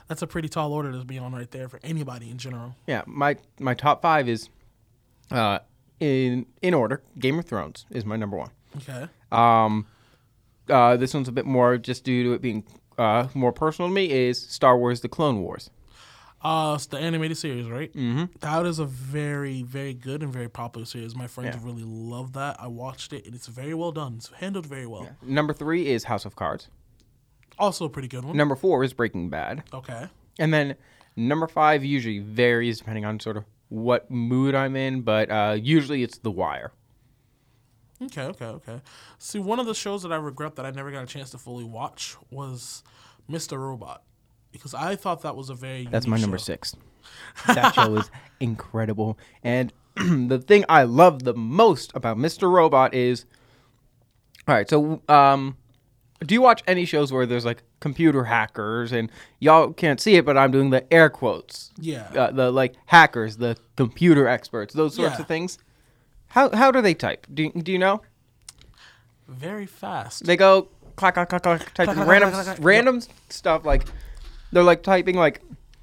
that's 0.08 0.22
a 0.22 0.26
pretty 0.26 0.48
tall 0.48 0.72
order 0.72 0.92
to 0.92 1.04
be 1.04 1.18
on 1.18 1.32
right 1.32 1.50
there 1.50 1.68
for 1.68 1.80
anybody 1.82 2.30
in 2.30 2.38
general. 2.38 2.76
Yeah, 2.86 3.02
my 3.06 3.36
my 3.58 3.74
top 3.74 4.02
five 4.02 4.28
is, 4.28 4.48
uh, 5.30 5.60
in 6.00 6.46
in 6.62 6.74
order. 6.74 7.02
Game 7.18 7.38
of 7.38 7.46
Thrones 7.46 7.86
is 7.90 8.04
my 8.04 8.16
number 8.16 8.36
one. 8.36 8.50
Okay. 8.76 9.06
Um, 9.30 9.86
uh, 10.68 10.96
this 10.96 11.14
one's 11.14 11.28
a 11.28 11.32
bit 11.32 11.46
more 11.46 11.78
just 11.78 12.04
due 12.04 12.24
to 12.24 12.32
it 12.32 12.42
being 12.42 12.64
uh 12.98 13.28
more 13.34 13.52
personal 13.52 13.88
to 13.88 13.94
me. 13.94 14.10
Is 14.10 14.40
Star 14.40 14.76
Wars: 14.76 15.00
The 15.00 15.08
Clone 15.08 15.42
Wars? 15.42 15.70
Uh, 16.44 16.74
it's 16.74 16.86
the 16.86 16.98
animated 16.98 17.38
series, 17.38 17.66
right? 17.68 17.90
Mm-hmm. 17.94 18.24
That 18.40 18.66
is 18.66 18.78
a 18.78 18.84
very, 18.84 19.62
very 19.62 19.94
good 19.94 20.22
and 20.22 20.30
very 20.30 20.48
popular 20.50 20.84
series. 20.84 21.16
My 21.16 21.26
friends 21.26 21.56
Yeah. 21.56 21.62
really 21.64 21.84
love 21.84 22.34
that. 22.34 22.56
I 22.60 22.66
watched 22.66 23.14
it, 23.14 23.24
and 23.24 23.34
it's 23.34 23.46
very 23.46 23.72
well 23.72 23.92
done. 23.92 24.16
It's 24.18 24.28
handled 24.28 24.66
very 24.66 24.86
well. 24.86 25.08
Number 25.22 25.54
three 25.54 25.86
is 25.86 26.04
House 26.04 26.26
of 26.26 26.36
Cards. 26.36 26.68
Also, 27.58 27.86
a 27.86 27.88
pretty 27.88 28.08
good 28.08 28.24
one. 28.24 28.36
Number 28.36 28.56
four 28.56 28.84
is 28.84 28.92
Breaking 28.92 29.30
Bad, 29.30 29.62
Okay. 29.72 30.08
and 30.38 30.52
then 30.52 30.74
number 31.16 31.46
five 31.46 31.82
usually 31.84 32.18
varies 32.18 32.78
depending 32.78 33.04
on 33.06 33.20
sort 33.20 33.36
of 33.38 33.44
what 33.70 34.10
mood 34.10 34.54
I'm 34.54 34.76
in, 34.76 35.00
but 35.00 35.30
uh, 35.30 35.56
usually 35.58 36.02
it's 36.02 36.18
The 36.18 36.30
Wire. 36.30 36.72
Okay, 38.02 38.22
okay, 38.24 38.46
okay. 38.46 38.80
See, 39.18 39.38
one 39.38 39.60
of 39.60 39.66
the 39.66 39.74
shows 39.74 40.02
that 40.02 40.12
I 40.12 40.16
regret 40.16 40.56
that 40.56 40.66
I 40.66 40.72
never 40.72 40.90
got 40.90 41.04
a 41.04 41.06
chance 41.06 41.30
to 41.30 41.38
fully 41.38 41.64
watch 41.64 42.16
was 42.30 42.82
Mr. 43.30 43.56
Robot, 43.56 44.02
because 44.54 44.72
I 44.74 44.96
thought 44.96 45.22
that 45.22 45.36
was 45.36 45.50
a 45.50 45.54
very 45.54 45.86
That's 45.90 46.06
my 46.06 46.16
unique 46.16 46.22
number 46.22 46.38
show. 46.38 46.44
six. 46.44 46.74
That 47.46 47.74
show 47.74 47.94
is 47.96 48.10
incredible. 48.40 49.18
And 49.42 49.72
the 49.96 50.38
thing 50.38 50.64
I 50.68 50.84
love 50.84 51.24
the 51.24 51.34
most 51.34 51.92
about 51.94 52.16
Mr. 52.16 52.50
Robot 52.50 52.94
is 52.94 53.26
all 54.48 54.54
right, 54.54 54.68
so 54.68 55.02
um 55.08 55.56
do 56.24 56.34
you 56.34 56.40
watch 56.40 56.62
any 56.66 56.84
shows 56.86 57.12
where 57.12 57.26
there's 57.26 57.44
like 57.44 57.62
computer 57.80 58.24
hackers 58.24 58.92
and 58.92 59.10
y'all 59.40 59.72
can't 59.74 60.00
see 60.00 60.14
it, 60.16 60.24
but 60.24 60.38
I'm 60.38 60.50
doing 60.50 60.70
the 60.70 60.90
air 60.92 61.10
quotes. 61.10 61.70
Yeah. 61.78 62.08
Uh, 62.14 62.30
the 62.30 62.50
like 62.50 62.74
hackers, 62.86 63.36
the 63.36 63.58
computer 63.76 64.26
experts, 64.26 64.72
those 64.72 64.94
sorts 64.94 65.16
Yeah. 65.16 65.20
of 65.20 65.28
things. 65.28 65.58
How 66.28 66.54
how 66.56 66.70
do 66.70 66.80
they 66.80 66.94
type? 66.94 67.26
Do 67.32 67.42
you, 67.44 67.52
do 67.52 67.70
you 67.72 67.78
know? 67.78 68.00
Very 69.28 69.66
fast. 69.66 70.24
They 70.24 70.36
go 70.36 70.68
clack 70.96 71.14
clack 71.14 71.28
clack 71.28 71.42
clack 71.42 71.74
typing 71.74 71.94
clack, 71.94 72.06
random 72.08 72.30
clack. 72.30 72.58
random 72.60 73.00
stuff 73.28 73.64
like 73.64 73.84
they're 74.54 74.62
like 74.64 74.82
typing 74.82 75.16
like 75.16 75.42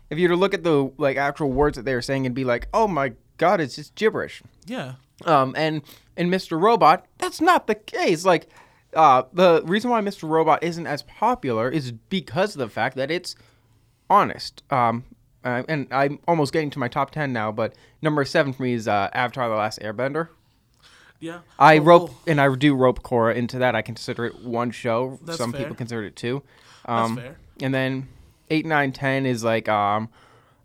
if 0.10 0.18
you 0.18 0.28
were 0.28 0.34
to 0.36 0.40
look 0.40 0.54
at 0.54 0.64
the 0.64 0.92
like 0.98 1.18
actual 1.18 1.52
words 1.52 1.76
that 1.78 1.84
they 1.84 1.94
were 1.94 2.02
saying 2.02 2.26
and 2.26 2.34
be 2.34 2.44
like, 2.44 2.68
oh 2.74 2.88
my 2.88 3.14
god, 3.38 3.62
it's 3.62 3.76
just 3.76 3.94
gibberish. 3.96 4.42
Yeah. 4.66 4.94
Um, 5.26 5.54
and 5.56 5.84
in 6.18 6.30
Mr. 6.32 6.60
Robot, 6.60 7.06
that's 7.20 7.40
not 7.40 7.68
the 7.68 7.76
case. 7.76 8.26
Like, 8.26 8.50
uh, 8.96 9.24
the 9.34 9.62
reason 9.66 9.92
why 9.92 10.02
Mr. 10.02 10.28
Robot 10.28 10.64
isn't 10.64 10.88
as 10.88 11.04
popular 11.04 11.70
is 11.70 11.92
because 11.92 12.56
of 12.56 12.60
the 12.60 12.68
fact 12.70 12.96
that 12.98 13.12
it's 13.12 13.36
honest. 14.10 14.64
Um, 14.72 15.04
uh, 15.44 15.64
and 15.68 15.88
I'm 15.92 16.20
almost 16.28 16.54
getting 16.54 16.70
to 16.72 16.80
my 16.80 16.88
top 16.88 17.12
ten 17.12 17.34
now, 17.34 17.52
but 17.52 17.74
number 18.02 18.24
seven 18.26 18.54
for 18.54 18.64
me 18.64 18.74
is 18.74 18.88
uh, 18.88 19.10
Avatar: 19.14 19.50
The 19.50 19.56
Last 19.56 19.80
Airbender. 19.80 20.30
Yeah. 21.20 21.40
I 21.60 21.78
Oh, 21.78 21.82
rope 21.82 22.10
oh, 22.12 22.18
and 22.28 22.42
I 22.42 22.54
do 22.56 22.74
rope 22.76 23.04
Korra 23.04 23.36
into 23.36 23.60
that. 23.60 23.76
I 23.76 23.82
consider 23.82 24.26
it 24.26 24.44
one 24.44 24.72
show. 24.72 25.20
That's 25.24 25.38
Some 25.38 25.52
fair. 25.52 25.62
people 25.62 25.76
consider 25.76 26.04
it 26.04 26.16
two. 26.16 26.42
That's 26.86 27.10
Um, 27.10 27.16
fair. 27.18 27.38
And 27.62 27.74
then 27.74 28.08
eight, 28.52 28.66
nine, 28.66 28.92
ten 28.92 29.26
is 29.26 29.44
like 29.44 29.68
um, 29.68 30.10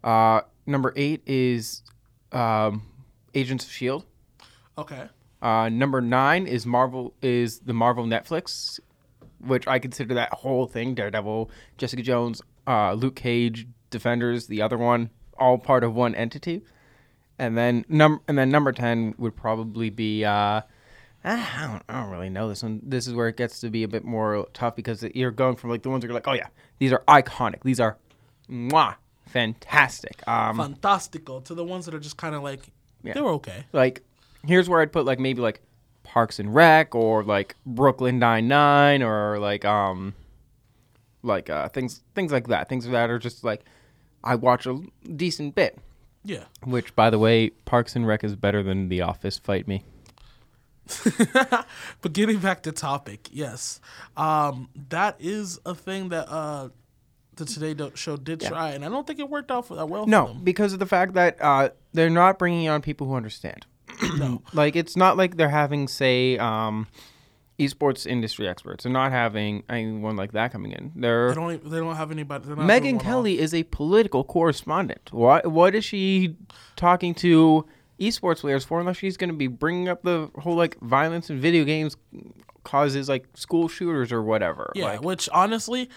uh, 0.05 0.43
number 0.67 0.93
eight 0.97 1.23
is 1.27 1.83
um, 2.33 2.83
Agents 3.35 3.65
of 3.65 3.71
Shield. 3.71 4.05
Okay. 4.77 5.09
Uh, 5.41 5.69
number 5.69 6.01
nine 6.01 6.47
is 6.47 6.67
Marvel 6.67 7.15
is 7.23 7.61
the 7.61 7.73
Marvel 7.73 8.05
Netflix, 8.05 8.81
which 9.39 9.67
I 9.67 9.79
consider 9.79 10.15
that 10.15 10.33
whole 10.33 10.67
thing: 10.67 10.95
Daredevil, 10.95 11.51
Jessica 11.79 12.03
Jones, 12.03 12.43
uh, 12.67 12.93
Luke 12.93 13.17
Cage, 13.17 13.67
Defenders, 13.91 14.49
the 14.49 14.61
other 14.61 14.77
one, 14.77 15.11
all 15.39 15.57
part 15.57 15.85
of 15.85 15.95
one 15.95 16.15
entity. 16.15 16.63
And 17.39 17.57
then 17.57 17.85
num 17.89 18.21
and 18.27 18.37
then 18.37 18.51
number 18.51 18.73
ten 18.73 19.15
would 19.19 19.37
probably 19.37 19.91
be 19.91 20.25
uh, 20.25 20.63
I 21.27 21.67
don't 21.67 21.83
I 21.89 22.01
don't 22.03 22.11
really 22.11 22.31
know 22.31 22.49
this 22.49 22.63
one. 22.63 22.81
This 22.85 23.07
is 23.07 23.15
where 23.15 23.29
it 23.29 23.37
gets 23.37 23.61
to 23.61 23.69
be 23.71 23.83
a 23.83 23.89
bit 23.89 24.05
more 24.05 24.47
tough 24.55 24.77
because 24.77 25.03
you're 25.15 25.31
going 25.33 25.57
from 25.57 25.71
like 25.71 25.83
the 25.83 25.91
ones 25.91 26.03
that 26.03 26.11
are 26.11 26.15
like, 26.15 26.29
oh 26.29 26.33
yeah, 26.35 26.47
these 26.79 26.93
are 26.93 27.03
iconic, 27.09 27.63
these 27.65 27.81
are, 27.81 27.97
mwah, 28.49 28.95
fantastic. 29.27 30.27
Um, 30.29 30.57
Fantastical 30.57 31.41
to 31.43 31.55
the 31.55 31.65
ones 31.65 31.85
that 31.87 31.95
are 31.95 31.99
just 32.01 32.17
kind 32.17 32.35
of 32.35 32.43
like 32.43 32.61
Yeah. 33.03 33.15
they 33.15 33.21
were 33.21 33.33
okay. 33.33 33.65
like 33.73 34.03
here's 34.47 34.69
where 34.69 34.81
I'd 34.81 34.93
put 34.93 35.05
like 35.05 35.19
maybe 35.19 35.41
like 35.41 35.61
Parks 36.05 36.39
and 36.39 36.55
Rec 36.55 36.95
or 36.95 37.25
like 37.25 37.57
Brooklyn 37.67 38.19
Nine 38.21 38.47
Nine 38.47 39.03
or 39.03 39.39
like 39.41 39.65
um 39.65 40.15
like 41.25 41.51
uh 41.51 41.69
things 41.71 42.03
things 42.15 42.31
like 42.31 42.47
that 42.49 42.69
things 42.69 42.87
that 42.87 43.11
are 43.11 43.19
just 43.19 43.43
like 43.43 43.65
I 44.23 44.37
watch 44.37 44.67
a 44.67 44.81
decent 45.17 45.55
bit. 45.57 45.79
Yeah. 46.25 46.45
Which 46.65 46.95
by 46.97 47.11
the 47.11 47.19
way, 47.19 47.51
Parks 47.51 47.95
and 47.97 48.07
Rec 48.07 48.23
is 48.25 48.35
better 48.37 48.63
than 48.63 48.89
The 48.89 49.03
Office. 49.03 49.39
Fight 49.39 49.67
me. 49.69 49.83
But 52.03 52.13
getting 52.13 52.39
back 52.39 52.63
to 52.65 52.73
topic, 52.73 53.29
yes, 53.33 53.81
um, 54.17 54.69
that 54.89 55.17
is 55.19 55.59
a 55.67 55.75
thing 55.75 56.11
that 56.11 56.29
uh, 56.31 56.69
the 57.37 57.45
Today 57.45 57.91
Show 57.95 58.17
did 58.17 58.41
try, 58.41 58.71
and 58.71 58.85
I 58.85 58.89
don't 58.89 59.07
think 59.07 59.19
it 59.19 59.29
worked 59.29 59.51
out 59.51 59.67
for 59.67 59.75
that 59.77 59.89
well. 59.89 60.07
No, 60.07 60.27
for 60.27 60.33
them. 60.35 60.45
because 60.45 60.73
of 60.73 60.79
the 60.79 60.87
fact 60.87 61.15
that 61.15 61.37
uh, 61.41 61.71
they're 61.93 62.11
not 62.11 62.39
bringing 62.39 62.69
on 62.69 62.83
people 62.83 63.07
who 63.07 63.15
understand. 63.15 63.67
no, 64.17 64.43
Like 64.53 64.77
it's 64.77 64.97
not 64.97 65.17
like 65.17 65.37
they're 65.37 65.49
having, 65.49 65.89
say, 65.89 66.39
um, 66.39 66.87
esports 67.59 68.07
industry 68.07 68.47
experts. 68.49 68.85
They're 68.85 68.93
not 68.93 69.13
having 69.13 69.65
anyone 69.69 70.17
like 70.17 70.33
that 70.33 70.53
coming 70.53 70.73
in. 70.73 70.93
They're 70.95 71.31
they 71.31 71.35
don't. 71.35 71.71
They 71.71 71.79
don't 71.79 71.97
have 71.97 72.11
anybody. 72.11 72.47
they're 72.47 72.57
not 72.57 72.67
Megyn. 72.67 73.01
Kelly 73.01 73.39
is 73.39 73.55
a 73.55 73.63
political 73.65 74.25
correspondent. 74.25 75.13
What 75.13 75.47
what 75.51 75.75
is 75.75 75.85
she 75.85 76.37
talking 76.77 77.15
to 77.17 77.67
esports 78.01 78.41
players 78.41 78.65
for 78.65 78.81
unless 78.81 78.97
she's 78.99 79.17
going 79.17 79.31
to 79.31 79.37
be 79.37 79.47
bringing 79.47 79.89
up 79.89 80.03
the 80.03 80.31
whole 80.39 80.55
like 80.55 80.79
violence 80.81 81.31
in 81.31 81.41
video 81.41 81.65
games 81.65 81.97
causes 82.65 83.09
like 83.09 83.27
school 83.35 83.69
shooters 83.69 84.13
or 84.13 84.23
whatever. 84.23 84.73
Yeah, 84.75 84.85
Like, 84.87 85.03
which 85.03 85.29
honestly, 85.33 85.89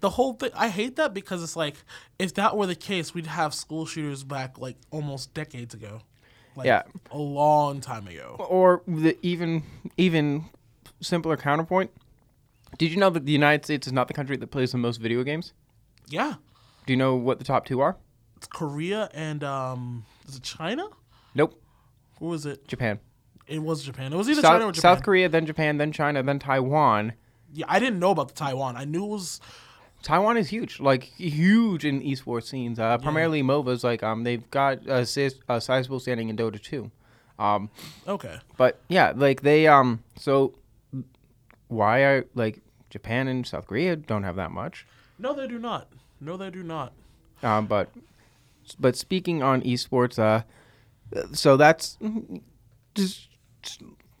the 0.00 0.10
whole 0.10 0.32
thing 0.34 0.50
I 0.54 0.68
hate 0.68 0.96
that 0.96 1.14
because 1.14 1.42
it's 1.42 1.56
like 1.56 1.76
if 2.18 2.34
that 2.34 2.56
were 2.56 2.66
the 2.66 2.74
case, 2.74 3.14
we'd 3.14 3.26
have 3.26 3.54
school 3.54 3.86
shooters 3.86 4.24
back 4.24 4.58
like 4.58 4.76
almost 4.90 5.32
decades 5.34 5.74
ago. 5.74 6.00
Like, 6.56 6.66
Yeah. 6.66 6.82
a 7.10 7.18
long 7.18 7.80
time 7.80 8.06
ago. 8.06 8.36
or 8.48 8.82
the 8.86 9.16
even 9.22 9.62
even 9.96 10.44
simpler 11.00 11.36
counterpoint. 11.36 11.90
Did 12.78 12.90
you 12.90 12.96
know 12.96 13.10
that 13.10 13.24
the 13.26 13.32
United 13.32 13.64
States 13.64 13.86
is 13.86 13.92
not 13.92 14.08
the 14.08 14.14
country 14.14 14.36
that 14.36 14.48
plays 14.48 14.72
the 14.72 14.78
most 14.78 15.00
video 15.00 15.22
games? 15.22 15.52
Yeah, 16.08 16.34
Do 16.86 16.92
you 16.92 16.96
know 16.96 17.14
what 17.14 17.38
the 17.38 17.44
top 17.44 17.64
two 17.66 17.80
are? 17.80 17.96
it's 18.36 18.46
Korea 18.48 19.08
and 19.14 19.42
um, 19.44 20.04
is 20.28 20.36
it 20.36 20.42
China? 20.42 20.88
Nope, 21.34 21.60
Who 22.18 22.26
was 22.26 22.46
it? 22.46 22.66
Japan. 22.68 23.00
It 23.46 23.62
was 23.62 23.82
Japan. 23.82 24.12
It 24.12 24.16
was 24.16 24.28
either 24.28 24.40
China 24.42 24.66
or 24.66 24.68
South, 24.68 24.74
Japan. 24.74 24.96
South 24.96 25.04
Korea, 25.04 25.28
then 25.28 25.46
Japan, 25.46 25.76
then 25.78 25.92
China, 25.92 26.22
then 26.22 26.38
Taiwan. 26.38 27.12
Yeah, 27.52 27.66
I 27.68 27.78
didn't 27.78 27.98
know 27.98 28.10
about 28.10 28.28
the 28.28 28.34
Taiwan. 28.34 28.76
I 28.76 28.84
knew 28.84 29.04
it 29.04 29.08
was 29.08 29.40
Taiwan 30.04 30.36
is 30.36 30.48
huge, 30.48 30.80
like 30.80 31.04
huge 31.04 31.84
in 31.84 32.02
esports 32.02 32.44
scenes. 32.44 32.78
Uh, 32.78 32.98
primarily 32.98 33.42
MOBAs, 33.42 33.82
like 33.82 34.02
um, 34.02 34.22
they've 34.22 34.48
got 34.50 34.86
a, 34.86 35.06
a 35.48 35.60
sizable 35.60 35.98
standing 35.98 36.28
in 36.28 36.36
Dota 36.36 36.60
2. 36.60 36.90
Um, 37.38 37.70
okay. 38.06 38.36
but 38.56 38.80
yeah, 38.88 39.12
like 39.16 39.40
they 39.40 39.66
um, 39.66 40.04
so 40.16 40.54
why 41.68 42.00
are 42.00 42.26
like 42.34 42.60
Japan 42.90 43.28
and 43.28 43.46
South 43.46 43.66
Korea 43.66 43.96
don't 43.96 44.24
have 44.24 44.36
that 44.36 44.50
much? 44.50 44.86
No, 45.18 45.32
they 45.32 45.48
do 45.48 45.58
not. 45.58 45.88
No, 46.20 46.36
they 46.36 46.50
do 46.50 46.62
not. 46.62 46.92
Um, 47.42 47.66
but 47.66 47.88
but 48.78 48.96
speaking 48.96 49.42
on 49.42 49.62
esports, 49.62 50.18
uh, 50.18 50.42
so 51.32 51.56
that's 51.56 51.98
just 52.94 53.28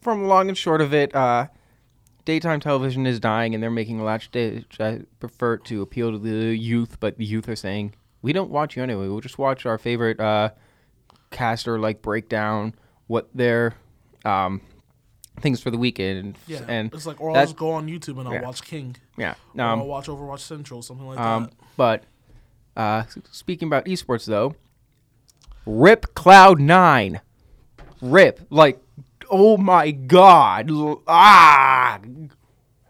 from 0.00 0.26
long 0.28 0.48
and 0.48 0.56
short 0.56 0.80
of 0.80 0.94
it. 0.94 1.14
Uh, 1.14 1.48
daytime 2.24 2.60
television 2.60 3.06
is 3.06 3.20
dying, 3.20 3.54
and 3.54 3.62
they're 3.62 3.70
making 3.70 4.00
a 4.00 4.04
latch 4.04 4.30
which 4.32 4.80
I 4.80 5.02
prefer 5.20 5.56
to 5.58 5.82
appeal 5.82 6.12
to 6.12 6.18
the 6.18 6.56
youth, 6.56 6.98
but 7.00 7.18
the 7.18 7.24
youth 7.24 7.48
are 7.48 7.56
saying 7.56 7.94
we 8.22 8.32
don't 8.32 8.50
watch 8.50 8.76
you 8.76 8.82
anyway. 8.82 9.08
We'll 9.08 9.20
just 9.20 9.38
watch 9.38 9.66
our 9.66 9.78
favorite 9.78 10.20
uh, 10.20 10.50
caster 11.30 11.78
like 11.78 12.00
break 12.00 12.28
down 12.28 12.74
what 13.06 13.28
their 13.34 13.74
um, 14.24 14.62
things 15.40 15.60
for 15.60 15.70
the 15.70 15.78
weekend. 15.78 16.36
Yeah, 16.46 16.62
and 16.66 16.92
it's 16.94 17.06
like, 17.06 17.20
or 17.20 17.36
I'll 17.36 17.44
just 17.44 17.56
go 17.56 17.72
on 17.72 17.86
YouTube 17.86 18.18
and 18.18 18.28
I'll 18.28 18.34
yeah. 18.34 18.42
watch 18.42 18.62
King. 18.62 18.96
yeah. 19.16 19.34
Or 19.56 19.62
Um, 19.62 19.80
I'll 19.80 19.86
watch 19.86 20.06
Overwatch 20.06 20.40
Central, 20.40 20.82
something 20.82 21.06
like 21.06 21.18
um, 21.18 21.44
that. 21.44 21.52
but 21.76 22.04
uh, 22.76 23.04
speaking 23.30 23.68
about 23.68 23.84
esports, 23.86 24.24
though, 24.24 24.54
Rip 25.66 26.14
Cloud9, 26.14 27.20
Rip 28.00 28.40
like, 28.50 28.80
oh 29.30 29.56
my 29.56 29.90
God, 29.92 30.70
ah, 31.06 31.98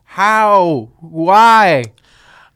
how, 0.04 0.90
why? 1.00 1.84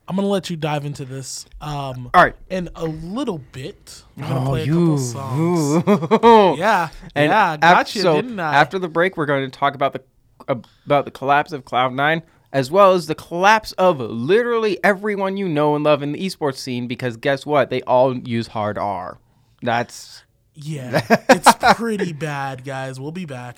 I'm 0.07 0.15
gonna 0.15 0.27
let 0.27 0.49
you 0.49 0.55
dive 0.57 0.85
into 0.85 1.05
this. 1.05 1.45
Um, 1.61 2.09
All 2.15 2.23
right. 2.23 2.35
in 2.49 2.69
a 2.75 2.85
little 2.85 3.37
bit. 3.51 4.03
I'm 4.17 4.23
gonna 4.27 4.43
Oh, 4.43 4.49
play 4.49 4.61
a 4.63 4.65
you, 4.65 4.73
couple 4.73 4.97
songs. 4.97 5.83
Yeah, 6.59 6.89
And 7.15 7.29
yeah, 7.29 7.53
af- 7.53 7.59
gotcha, 7.61 7.99
so 7.99 8.15
didn't 8.15 8.39
I? 8.39 8.55
After 8.55 8.79
the 8.79 8.87
break, 8.87 9.17
we're 9.17 9.27
going 9.27 9.49
to 9.49 9.55
talk 9.59 9.75
about 9.75 9.93
the 9.93 10.01
about 10.47 11.05
the 11.05 11.11
collapse 11.11 11.51
of 11.51 11.63
Cloud9, 11.63 12.23
as 12.51 12.71
well 12.71 12.93
as 12.93 13.05
the 13.05 13.13
collapse 13.13 13.71
of 13.73 13.99
literally 13.99 14.83
everyone 14.83 15.37
you 15.37 15.47
know 15.47 15.75
and 15.75 15.83
love 15.83 16.01
in 16.01 16.11
the 16.11 16.19
esports 16.25 16.57
scene. 16.57 16.87
Because 16.87 17.15
guess 17.15 17.45
what? 17.45 17.69
They 17.69 17.83
all 17.83 18.17
use 18.17 18.47
hard 18.47 18.79
R. 18.79 19.19
That's 19.61 20.23
yeah, 20.53 21.05
it's 21.29 21.53
pretty 21.75 22.13
bad, 22.13 22.63
guys. 22.63 22.99
We'll 22.99 23.11
be 23.11 23.25
back. 23.25 23.57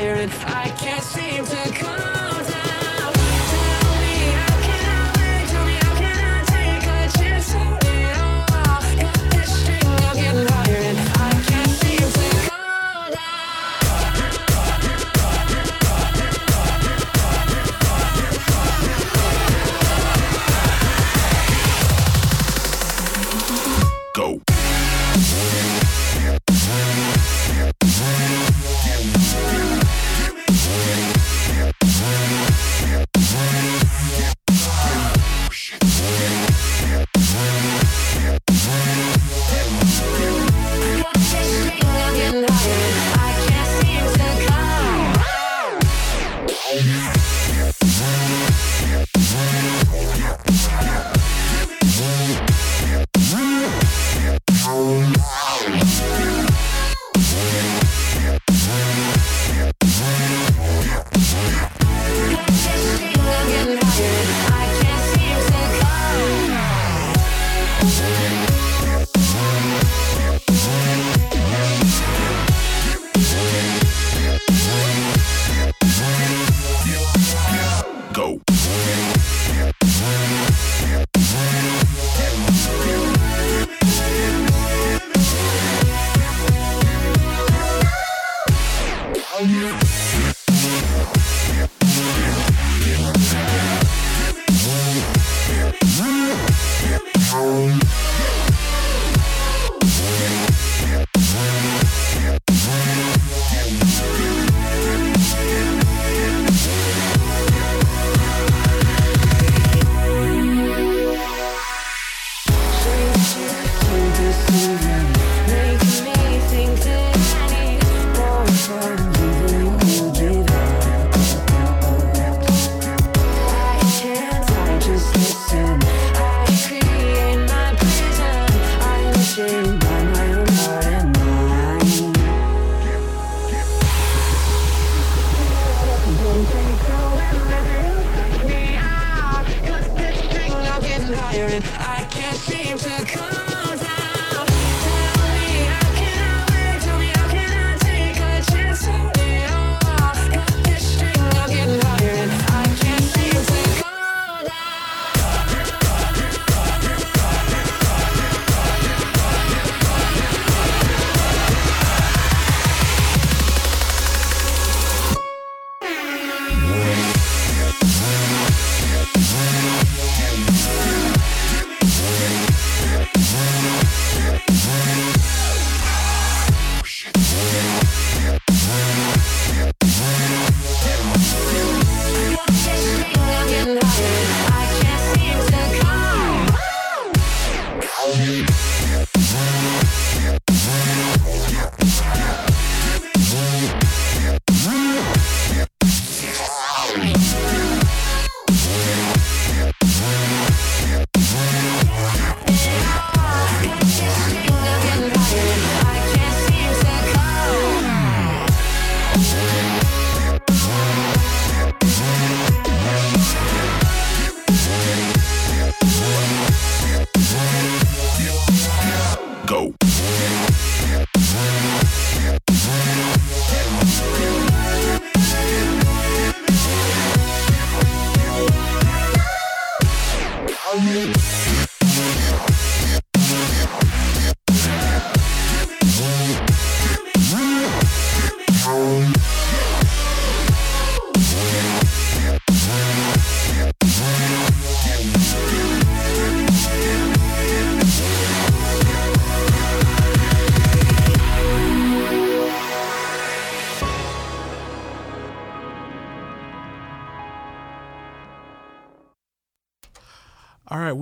And 0.00 0.32
I 0.46 0.68
can't 0.78 1.02
seem 1.02 1.44
to 1.44 1.72
calm 1.74 2.17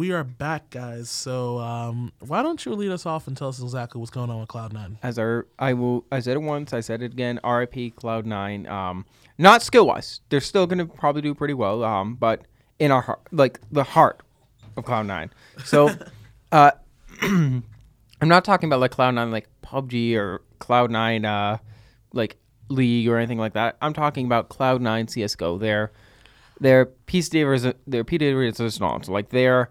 we 0.07 0.13
are 0.13 0.23
back, 0.23 0.71
guys. 0.71 1.11
So, 1.11 1.59
um, 1.59 2.13
why 2.21 2.41
don't 2.41 2.65
you 2.65 2.73
lead 2.75 2.93
us 2.93 3.07
off 3.07 3.27
and 3.27 3.37
tell 3.37 3.49
us 3.49 3.61
exactly 3.61 3.99
what's 3.99 4.13
going 4.13 4.31
on 4.31 4.39
with 4.39 4.49
Cloud9? 4.49 4.99
As 5.03 5.19
our, 5.19 5.49
I 5.59 5.73
will, 5.73 6.05
I 6.13 6.21
said 6.21 6.37
it 6.37 6.43
once, 6.43 6.73
I 6.73 6.79
said 6.79 7.03
it 7.03 7.13
again. 7.13 7.41
RIP 7.43 7.97
Cloud9. 7.97 8.71
Um, 8.71 9.05
not 9.37 9.63
skill 9.63 9.85
wise, 9.85 10.21
they're 10.29 10.41
still 10.41 10.69
gonna 10.69 10.87
probably 10.87 11.23
do 11.23 11.35
pretty 11.35 11.55
well. 11.55 11.83
Um, 11.83 12.15
but 12.15 12.43
in 12.79 12.93
our 12.93 13.01
heart, 13.03 13.21
like 13.33 13.59
the 13.73 13.83
heart 13.83 14.23
of 14.77 14.85
Cloud9. 14.85 15.31
So, 15.65 15.91
uh, 16.53 16.71
I'm 17.23 17.65
not 18.23 18.45
talking 18.45 18.69
about 18.69 18.79
like 18.79 18.93
Cloud9, 18.93 19.33
like 19.33 19.49
PUBG 19.65 20.15
or 20.15 20.43
Cloud9, 20.61 21.25
uh, 21.25 21.59
like 22.13 22.37
League 22.69 23.09
or 23.09 23.17
anything 23.17 23.39
like 23.39 23.55
that. 23.55 23.77
I'm 23.83 23.93
talking 23.93 24.25
about 24.25 24.51
Cloud9 24.51 25.11
CS:GO. 25.11 25.59
They're 25.59 25.91
they're 26.61 26.87
piece 26.87 27.29
de 27.29 27.43
resi- 27.43 27.75
they're 27.89 28.05
piece 28.05 28.21
de 28.21 28.33
resistance. 28.35 29.09
Like 29.09 29.31
they're 29.31 29.69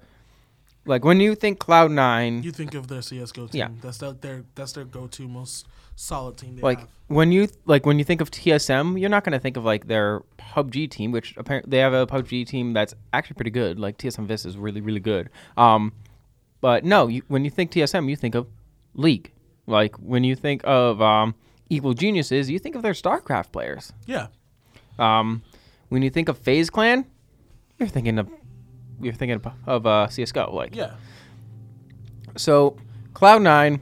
like 0.85 1.03
when 1.03 1.19
you 1.19 1.35
think 1.35 1.59
Cloud9, 1.59 2.43
You 2.43 2.51
think 2.51 2.73
of 2.73 2.87
their 2.87 3.01
CS:GO 3.01 3.47
team. 3.47 3.59
Yeah. 3.59 3.69
That's 3.81 3.97
their, 3.97 4.13
their 4.13 4.43
that's 4.55 4.73
their 4.73 4.85
go-to 4.85 5.27
most 5.27 5.67
solid 5.95 6.37
team. 6.37 6.55
They 6.55 6.61
like 6.61 6.79
have. 6.79 6.89
when 7.07 7.31
you 7.31 7.47
like 7.65 7.85
when 7.85 7.97
you 7.97 8.05
think 8.05 8.21
of 8.21 8.31
TSM, 8.31 8.99
you're 8.99 9.09
not 9.09 9.23
going 9.23 9.33
to 9.33 9.39
think 9.39 9.57
of 9.57 9.65
like 9.65 9.87
their 9.87 10.21
PUBG 10.37 10.89
team, 10.91 11.11
which 11.11 11.35
apparently 11.37 11.69
they 11.71 11.79
have 11.79 11.93
a 11.93 12.05
PUBG 12.05 12.47
team 12.47 12.73
that's 12.73 12.93
actually 13.13 13.35
pretty 13.35 13.51
good. 13.51 13.79
Like 13.79 13.97
TSM 13.97 14.25
Vis 14.27 14.45
is 14.45 14.57
really 14.57 14.81
really 14.81 14.99
good. 14.99 15.29
Um, 15.57 15.93
but 16.61 16.83
no, 16.83 17.07
you, 17.07 17.21
when 17.27 17.43
you 17.45 17.51
think 17.51 17.71
TSM, 17.71 18.09
you 18.09 18.15
think 18.15 18.35
of 18.35 18.47
League. 18.93 19.31
Like 19.67 19.95
when 19.97 20.23
you 20.23 20.35
think 20.35 20.61
of 20.63 21.01
um, 21.01 21.35
Evil 21.69 21.93
Geniuses, 21.93 22.49
you 22.49 22.59
think 22.59 22.75
of 22.75 22.81
their 22.81 22.93
StarCraft 22.93 23.51
players. 23.51 23.93
Yeah. 24.05 24.27
Um, 24.99 25.43
when 25.89 26.01
you 26.01 26.09
think 26.09 26.29
of 26.29 26.37
FaZe 26.37 26.69
Clan, 26.69 27.05
you're 27.77 27.89
thinking 27.89 28.17
of 28.19 28.29
you're 29.01 29.13
thinking 29.13 29.41
of, 29.65 29.85
uh, 29.85 30.07
CS:GO. 30.07 30.53
Like 30.53 30.75
Yeah. 30.75 30.91
so 32.37 32.77
Cloud9 33.13 33.79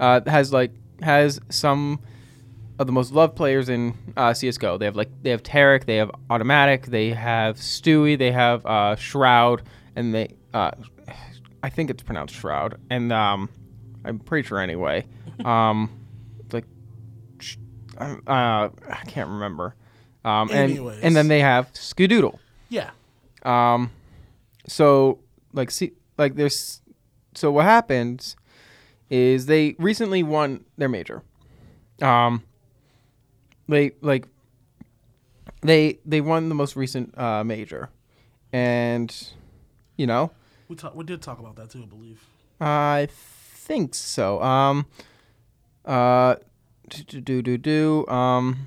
uh, 0.00 0.20
has 0.26 0.52
like 0.52 0.72
has 1.02 1.40
some 1.48 2.00
of 2.78 2.86
the 2.86 2.92
most 2.92 3.12
loved 3.12 3.34
players 3.36 3.68
in 3.68 3.94
uh, 4.16 4.32
CS:GO. 4.34 4.78
They 4.78 4.84
have 4.84 4.96
like 4.96 5.10
they 5.22 5.30
have 5.30 5.42
Tarik, 5.42 5.86
they 5.86 5.96
have 5.96 6.10
autimatic, 6.30 6.86
they 6.86 7.10
have 7.10 7.56
Stewie, 7.56 8.16
they 8.18 8.30
have 8.32 8.64
uh, 8.66 8.94
Shroud, 8.96 9.62
and 9.96 10.14
they 10.14 10.34
uh, 10.54 10.70
I 11.62 11.70
think 11.70 11.90
it's 11.90 12.02
pronounced 12.02 12.34
Shroud, 12.34 12.78
and 12.90 13.12
um, 13.12 13.48
I'm 14.04 14.18
pretty 14.20 14.46
sure 14.46 14.58
anyway. 14.60 15.06
Um, 15.44 15.88
like 16.52 16.64
uh, 17.96 18.08
I 18.26 19.02
can't 19.06 19.28
remember. 19.30 19.74
Um, 20.24 20.50
and 20.50 20.72
Anyways. 20.72 21.00
and 21.02 21.14
then 21.14 21.28
they 21.28 21.40
have 21.40 21.72
Skadoodle. 21.74 22.38
Yeah. 22.68 22.90
Um, 23.44 23.90
so 24.68 25.18
like 25.52 25.70
see 25.70 25.92
like 26.16 26.36
there's 26.36 26.80
so 27.34 27.50
what 27.50 27.64
happens 27.64 28.36
is 29.10 29.46
they 29.46 29.74
recently 29.78 30.22
won 30.22 30.64
their 30.76 30.88
major. 30.88 31.22
Um, 32.02 32.44
they 33.68 33.92
like 34.00 34.26
they 35.62 35.98
they 36.04 36.20
won 36.20 36.48
the 36.48 36.54
most 36.54 36.76
recent 36.76 37.16
uh, 37.18 37.42
major, 37.42 37.90
and 38.52 39.14
you 39.96 40.06
know 40.06 40.30
We 40.68 40.76
talk, 40.76 40.94
we 40.94 41.04
did 41.04 41.22
talk 41.22 41.38
about 41.38 41.56
that 41.56 41.70
too, 41.70 41.82
I 41.82 41.86
believe. 41.86 42.20
I 42.60 43.08
think 43.10 43.94
so. 43.94 44.42
Um, 44.42 44.86
uh, 45.84 46.36
do 46.88 47.20
do 47.20 47.42
do 47.42 47.58
do. 47.58 48.06
Um, 48.08 48.66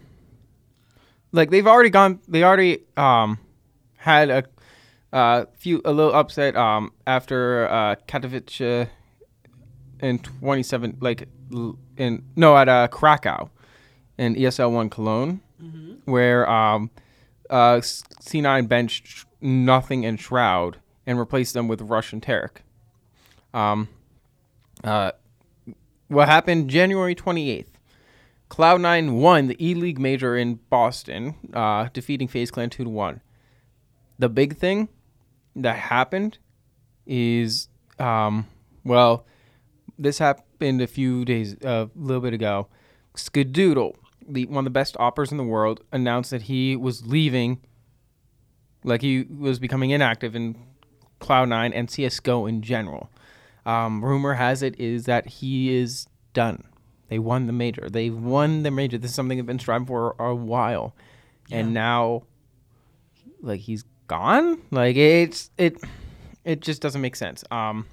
like 1.31 1.49
they've 1.51 1.67
already 1.67 1.89
gone. 1.89 2.19
They 2.27 2.43
already 2.43 2.79
um 2.97 3.39
had 3.97 4.29
a 4.29 4.43
uh 5.13 5.45
few 5.57 5.81
a 5.85 5.91
little 5.91 6.13
upset 6.13 6.55
um 6.55 6.91
after 7.05 7.67
uh 7.69 7.95
Katowice 8.07 8.87
in 10.01 10.19
twenty 10.19 10.63
seven 10.63 10.97
like 11.01 11.27
in 11.97 12.23
no 12.35 12.57
at 12.57 12.69
uh 12.69 12.87
Krakow 12.87 13.49
in 14.17 14.35
ESL 14.35 14.71
one 14.71 14.89
Cologne 14.89 15.41
where 16.05 16.49
um 16.49 16.89
uh 17.49 17.81
C 17.81 18.41
nine 18.41 18.67
benched 18.67 19.25
n0thing 19.41 20.05
and 20.05 20.19
Shroud 20.19 20.77
and 21.05 21.19
replaced 21.19 21.53
them 21.53 21.67
with 21.67 21.81
Rush 21.81 22.13
and 22.13 22.21
Tarik. 22.21 22.63
Um, 23.53 23.89
uh, 24.83 25.11
what 26.07 26.27
happened 26.27 26.69
January 26.69 27.15
28th? 27.15 27.67
Cloud9 28.49 29.19
won 29.19 29.47
the 29.47 29.65
E 29.65 29.73
League 29.73 29.99
major 29.99 30.35
in 30.35 30.55
Boston, 30.69 31.35
uh, 31.53 31.87
defeating 31.93 32.27
FaZe 32.27 32.51
Clan 32.51 32.69
2 32.69 32.83
to 32.83 32.89
1. 32.89 33.21
The 34.19 34.29
big 34.29 34.57
thing 34.57 34.89
that 35.55 35.77
happened 35.77 36.37
is, 37.05 37.67
um, 37.99 38.47
well, 38.83 39.25
this 39.97 40.17
happened 40.17 40.81
a 40.81 40.87
few 40.87 41.25
days, 41.25 41.55
a 41.61 41.89
little 41.95 42.21
bit 42.21 42.33
ago. 42.33 42.67
Skadoodle, 43.15 43.95
the, 44.27 44.45
one 44.45 44.59
of 44.59 44.65
the 44.65 44.69
best 44.69 44.95
AWPers 44.95 45.31
in 45.31 45.37
the 45.37 45.43
world, 45.43 45.83
announced 45.91 46.31
that 46.31 46.43
he 46.43 46.75
was 46.75 47.05
leaving, 47.05 47.61
like 48.83 49.01
he 49.01 49.23
was 49.23 49.59
becoming 49.59 49.91
inactive 49.91 50.35
in 50.35 50.55
Cloud9 51.19 51.71
and 51.73 51.87
CSGO 51.87 52.47
in 52.47 52.61
general. 52.61 53.11
Um, 53.65 54.03
rumor 54.03 54.33
has 54.33 54.63
it 54.63 54.79
is 54.79 55.05
that 55.05 55.27
he 55.27 55.75
is 55.75 56.07
done. 56.33 56.63
They 57.09 57.19
won 57.19 57.45
the 57.45 57.53
major. 57.53 57.89
They 57.89 58.09
won 58.09 58.63
the 58.63 58.71
major. 58.71 58.97
This 58.97 59.11
is 59.11 59.15
something 59.15 59.37
they've 59.37 59.45
been 59.45 59.59
striving 59.59 59.85
for 59.85 60.15
a 60.17 60.33
while, 60.33 60.95
and 61.51 61.73
now, 61.73 62.23
like 63.41 63.59
he's 63.59 63.83
gone. 64.11 64.61
Like 64.71 64.97
it's 64.97 65.49
it, 65.57 65.77
it 66.43 66.59
just 66.59 66.81
doesn't 66.81 66.99
make 67.01 67.15
sense. 67.15 67.45
Um, 67.49 67.85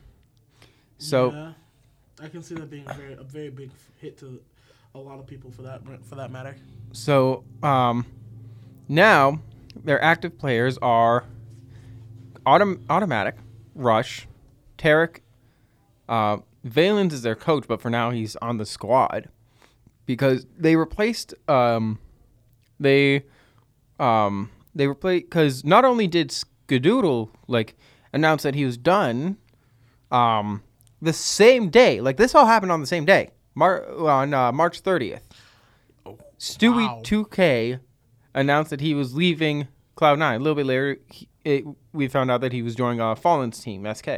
so 0.98 1.30
yeah, 1.30 1.52
I 2.20 2.28
can 2.28 2.42
see 2.42 2.56
that 2.56 2.68
being 2.68 2.84
a 2.88 2.94
very 2.94 3.12
a 3.14 3.22
very 3.22 3.50
big 3.50 3.70
hit 4.00 4.18
to 4.18 4.40
a 4.96 4.98
lot 4.98 5.20
of 5.20 5.26
people 5.28 5.52
for 5.52 5.62
that 5.62 5.80
for 6.04 6.16
that 6.16 6.32
matter. 6.32 6.56
so 6.92 7.44
um, 7.62 8.04
now 8.88 9.40
their 9.84 10.02
active 10.02 10.36
players 10.36 10.76
are 10.78 11.24
autom- 12.44 12.84
autimatic, 12.86 13.34
Rush, 13.76 14.26
Tarik, 14.76 15.22
uh, 16.08 16.38
Valens 16.64 17.14
is 17.14 17.22
their 17.22 17.36
coach, 17.36 17.66
but 17.68 17.80
for 17.80 17.90
now 17.90 18.10
he's 18.10 18.34
on 18.36 18.56
the 18.56 18.66
squad 18.66 19.28
because 20.04 20.46
they 20.58 20.74
replaced 20.74 21.32
um, 21.48 22.00
they 22.80 23.22
um, 24.00 24.50
they 24.74 24.86
replaced 24.86 25.26
because 25.26 25.64
not 25.64 25.84
only 25.84 26.06
did 26.06 26.30
Skadoodle 26.30 27.30
like 27.46 27.76
announce 28.12 28.42
that 28.42 28.54
he 28.54 28.64
was 28.64 28.76
done 28.76 29.36
um, 30.10 30.62
the 31.00 31.12
same 31.12 31.70
day, 31.70 32.00
like 32.00 32.16
this 32.16 32.34
all 32.34 32.46
happened 32.46 32.72
on 32.72 32.80
the 32.80 32.86
same 32.86 33.04
day, 33.04 33.30
Mar- 33.54 33.88
on 34.06 34.34
uh, 34.34 34.52
March 34.52 34.80
thirtieth. 34.80 35.26
Stewie 36.38 36.86
wow. 36.86 37.02
2K 37.04 37.80
announced 38.32 38.70
that 38.70 38.80
he 38.80 38.94
was 38.94 39.14
leaving 39.14 39.66
Cloud9. 39.96 40.36
A 40.36 40.38
little 40.38 40.54
bit 40.54 40.66
later, 40.66 40.98
he, 41.10 41.28
it, 41.44 41.64
we 41.92 42.06
found 42.06 42.30
out 42.30 42.40
that 42.42 42.52
he 42.52 42.62
was 42.62 42.76
joining 42.76 43.00
uh, 43.00 43.16
Fallen's 43.16 43.58
team, 43.58 43.86
SK. 43.92 44.08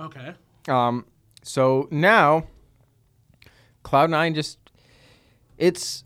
Okay. 0.00 0.34
Um, 0.66 1.06
so 1.42 1.88
now, 1.90 2.46
Cloud9 3.84 4.34
just 4.34 4.58
it's 5.58 6.02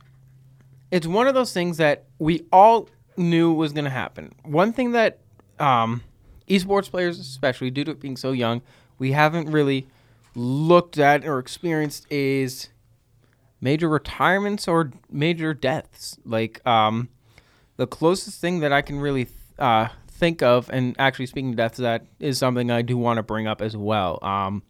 it's 0.90 1.06
one 1.06 1.26
of 1.26 1.34
those 1.34 1.52
things 1.52 1.78
that 1.78 2.04
we 2.18 2.44
all 2.52 2.88
knew 3.18 3.52
was 3.52 3.72
going 3.72 3.84
to 3.84 3.90
happen. 3.90 4.34
One 4.44 4.72
thing 4.72 4.92
that 4.92 5.18
um, 5.58 6.02
esports 6.48 6.90
players, 6.90 7.18
especially 7.18 7.70
due 7.70 7.84
to 7.84 7.92
it 7.92 8.00
being 8.00 8.16
so 8.16 8.32
young, 8.32 8.62
we 8.98 9.12
haven't 9.12 9.50
really 9.50 9.86
looked 10.34 10.98
at 10.98 11.26
or 11.26 11.38
experienced 11.38 12.06
is 12.10 12.68
major 13.60 13.88
retirements 13.88 14.68
or 14.68 14.92
major 15.10 15.54
deaths. 15.54 16.18
Like 16.24 16.66
um, 16.66 17.08
the 17.76 17.86
closest 17.86 18.40
thing 18.40 18.60
that 18.60 18.72
I 18.72 18.82
can 18.82 19.00
really 19.00 19.28
uh, 19.58 19.88
think 20.08 20.42
of, 20.42 20.70
and 20.70 20.94
actually 20.98 21.26
speaking 21.26 21.50
of 21.50 21.56
deaths, 21.56 21.78
that 21.78 22.06
is 22.20 22.38
something 22.38 22.70
I 22.70 22.82
do 22.82 22.96
want 22.96 23.16
to 23.18 23.22
bring 23.22 23.46
up 23.46 23.60
as 23.62 23.76
well. 23.76 24.18
Um, 24.22 24.62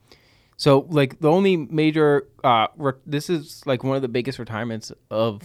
so 0.57 0.86
like 0.88 1.20
the 1.20 1.30
only 1.30 1.57
major, 1.57 2.26
uh, 2.42 2.68
re- 2.76 2.92
this 3.05 3.28
is 3.28 3.62
like 3.66 3.84
one 3.84 3.97
of 3.97 4.03
the 4.03 4.09
biggest 4.09 4.38
retirements 4.38 4.92
of, 5.11 5.42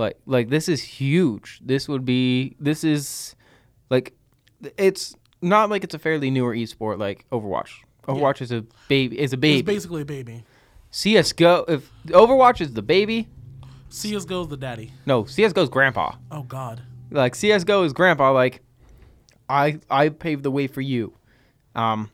like 0.00 0.18
like 0.26 0.48
this 0.48 0.68
is 0.68 0.82
huge. 0.82 1.60
This 1.64 1.88
would 1.88 2.04
be 2.04 2.56
this 2.58 2.82
is, 2.84 3.36
like, 3.90 4.14
it's 4.76 5.14
not 5.42 5.70
like 5.70 5.84
it's 5.84 5.94
a 5.94 5.98
fairly 5.98 6.30
newer 6.30 6.54
esport 6.54 6.98
like 6.98 7.24
Overwatch. 7.30 7.70
Overwatch 8.08 8.40
is 8.42 8.50
a 8.50 8.64
baby. 8.88 9.20
Is 9.20 9.32
a 9.32 9.36
baby 9.36 9.60
It's 9.60 9.66
basically 9.66 10.02
a 10.02 10.06
baby. 10.06 10.42
CS:GO. 10.90 11.64
If 11.68 11.90
Overwatch 12.06 12.60
is 12.60 12.72
the 12.72 12.82
baby, 12.82 13.28
csgo 13.90 14.42
is 14.42 14.48
the 14.48 14.56
daddy. 14.56 14.92
no, 15.06 15.24
csgo 15.24 15.62
is 15.62 15.68
grandpa. 15.68 16.16
Oh 16.30 16.42
God. 16.42 16.82
Like 17.10 17.34
CS:GO 17.34 17.84
is 17.84 17.92
grandpa. 17.92 18.32
Like 18.32 18.62
I 19.48 19.78
I 19.90 20.08
paved 20.08 20.42
the 20.42 20.50
way 20.50 20.66
for 20.66 20.80
you. 20.80 21.12
Um, 21.74 22.10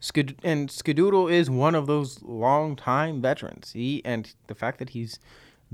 Skid- 0.00 0.38
and 0.44 0.68
Skadoodle 0.68 1.30
is 1.32 1.50
one 1.50 1.74
of 1.74 1.86
those 1.86 2.22
long 2.22 2.76
time 2.76 3.20
veterans. 3.20 3.72
He 3.72 4.02
and 4.04 4.32
the 4.46 4.54
fact 4.54 4.78
that 4.78 4.90
he's 4.90 5.18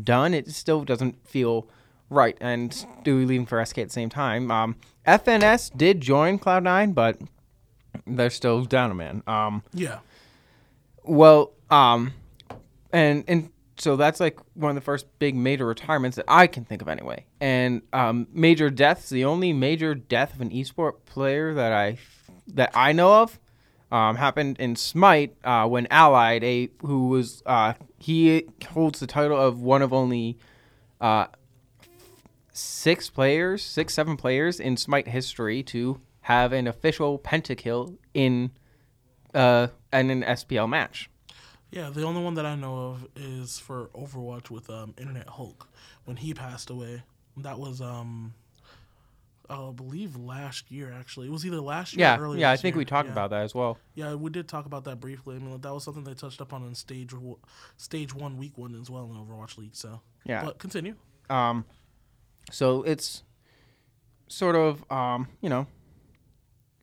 done 0.03 0.35
it 0.35 0.51
still 0.51 0.85
doesn't 0.85 1.27
feel 1.27 1.69
right. 2.11 2.37
And 2.41 2.71
Stewie 2.71 3.27
leaving 3.27 3.47
for 3.47 3.65
SK 3.65 3.79
at 3.79 3.89
the 3.89 3.93
same 3.93 4.09
time. 4.09 4.51
Um, 4.51 4.77
FNS 5.07 5.77
did 5.77 6.01
join 6.01 6.39
Cloud9, 6.39 6.95
but 6.95 7.19
they're 8.07 8.31
still 8.31 8.65
down 8.65 8.91
a 8.91 8.95
man. 8.95 9.23
Um, 9.27 9.63
Yeah. 9.73 9.99
well, 11.03 11.53
um, 11.71 12.13
and 12.93 13.25
and 13.29 13.51
so 13.77 13.97
that's 13.97 14.21
like 14.21 14.39
one 14.55 14.71
of 14.71 14.75
the 14.77 14.81
first 14.81 15.07
big 15.19 15.35
major 15.35 15.67
retirements 15.67 16.17
that 16.17 16.27
I 16.29 16.47
can 16.47 16.65
think 16.65 16.81
of 16.81 16.89
anyway. 16.89 17.27
And 17.41 17.83
um, 17.93 18.29
major 18.33 18.71
deaths, 18.71 19.09
the 19.09 19.25
only 19.25 19.53
major 19.53 19.95
death 19.95 20.35
of 20.35 20.41
an 20.41 20.51
esport 20.51 21.05
player 21.07 21.55
that 21.55 21.73
I 21.73 21.99
that 22.49 22.71
I 22.75 22.93
know 22.93 23.23
of 23.23 23.39
um, 23.91 24.17
happened 24.17 24.59
in 24.59 24.77
Smite 24.77 25.37
uh, 25.45 25.67
when 25.69 25.87
Allied, 25.91 26.43
a 26.45 26.71
who 26.83 27.09
was 27.09 27.43
uh, 27.47 27.75
he 27.99 28.45
holds 28.71 29.01
the 29.01 29.07
title 29.07 29.41
of 29.41 29.61
one 29.61 29.83
of 29.83 29.93
only 29.93 30.39
uh, 31.01 31.27
six 32.53 33.11
players, 33.11 33.63
six 33.63 33.95
seven 33.95 34.17
players 34.17 34.59
in 34.59 34.77
Smite 34.77 35.09
history 35.09 35.63
to 35.65 36.01
have 36.23 36.53
an 36.53 36.67
official 36.67 37.19
pentakill 37.19 37.97
in 38.15 38.51
uh, 39.35 39.69
in 39.93 40.11
an 40.11 40.23
SPL 40.23 40.69
match. 40.69 41.11
Yeah, 41.71 41.91
the 41.91 42.05
only 42.05 42.23
one 42.23 42.35
that 42.35 42.47
I 42.47 42.55
know 42.55 42.77
of 42.77 43.09
is 43.17 43.59
for 43.59 43.91
Overwatch 43.95 44.49
with 44.49 44.71
um, 44.71 44.95
Internet 44.97 45.29
Hulk 45.29 45.69
when 46.05 46.17
he 46.17 46.33
passed 46.33 46.71
away. 46.71 47.03
That 47.37 47.59
was 47.59 47.81
um, 47.81 48.35
I 49.51 49.71
believe 49.73 50.17
last 50.17 50.71
year. 50.71 50.93
Actually, 50.93 51.27
it 51.27 51.31
was 51.31 51.45
either 51.45 51.61
last 51.61 51.93
year. 51.95 52.01
Yeah, 52.07 52.19
or 52.19 52.23
early 52.25 52.41
yeah, 52.41 52.51
I 52.51 52.57
think 52.57 52.75
year. 52.75 52.79
we 52.79 52.85
talked 52.85 53.07
Yeah. 53.09 53.13
about 53.13 53.31
that 53.31 53.43
as 53.43 53.55
well. 53.55 53.79
Yeah, 53.95 54.15
we 54.15 54.31
did 54.31 54.49
talk 54.49 54.67
about 54.67 54.85
that 54.85 55.01
briefly. 55.01 55.37
I 55.37 55.39
mean, 55.39 55.61
that 55.61 55.73
was 55.75 55.85
something 55.85 56.05
they 56.05 56.15
touched 56.15 56.41
upon 56.41 56.63
in 56.65 56.75
stage 56.75 57.13
stage 57.77 58.15
one, 58.15 58.37
week 58.37 58.57
one 58.57 58.75
as 58.75 58.89
well 58.91 59.05
in 59.05 59.17
Overwatch 59.17 59.59
League. 59.59 59.75
So 59.77 60.01
Yeah. 60.25 60.45
but 60.45 60.59
continue. 60.59 60.95
Um, 61.31 61.65
so 62.51 62.83
it's 62.83 63.23
sort 64.29 64.57
of 64.57 64.91
um, 64.91 65.29
you 65.41 65.49
know, 65.49 65.67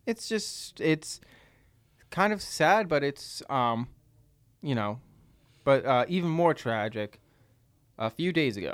it's 0.05 0.27
just 0.27 0.79
it's 0.81 1.19
kind 2.09 2.33
of 2.33 2.41
sad, 2.41 2.87
but 2.87 3.03
it's 3.03 3.41
um, 3.49 3.87
you 4.61 4.75
know, 4.75 4.99
but 5.63 5.85
uh, 5.85 6.05
even 6.07 6.29
more 6.29 6.53
tragic. 6.53 7.19
A 7.97 8.09
few 8.09 8.31
days 8.33 8.57
ago, 8.57 8.73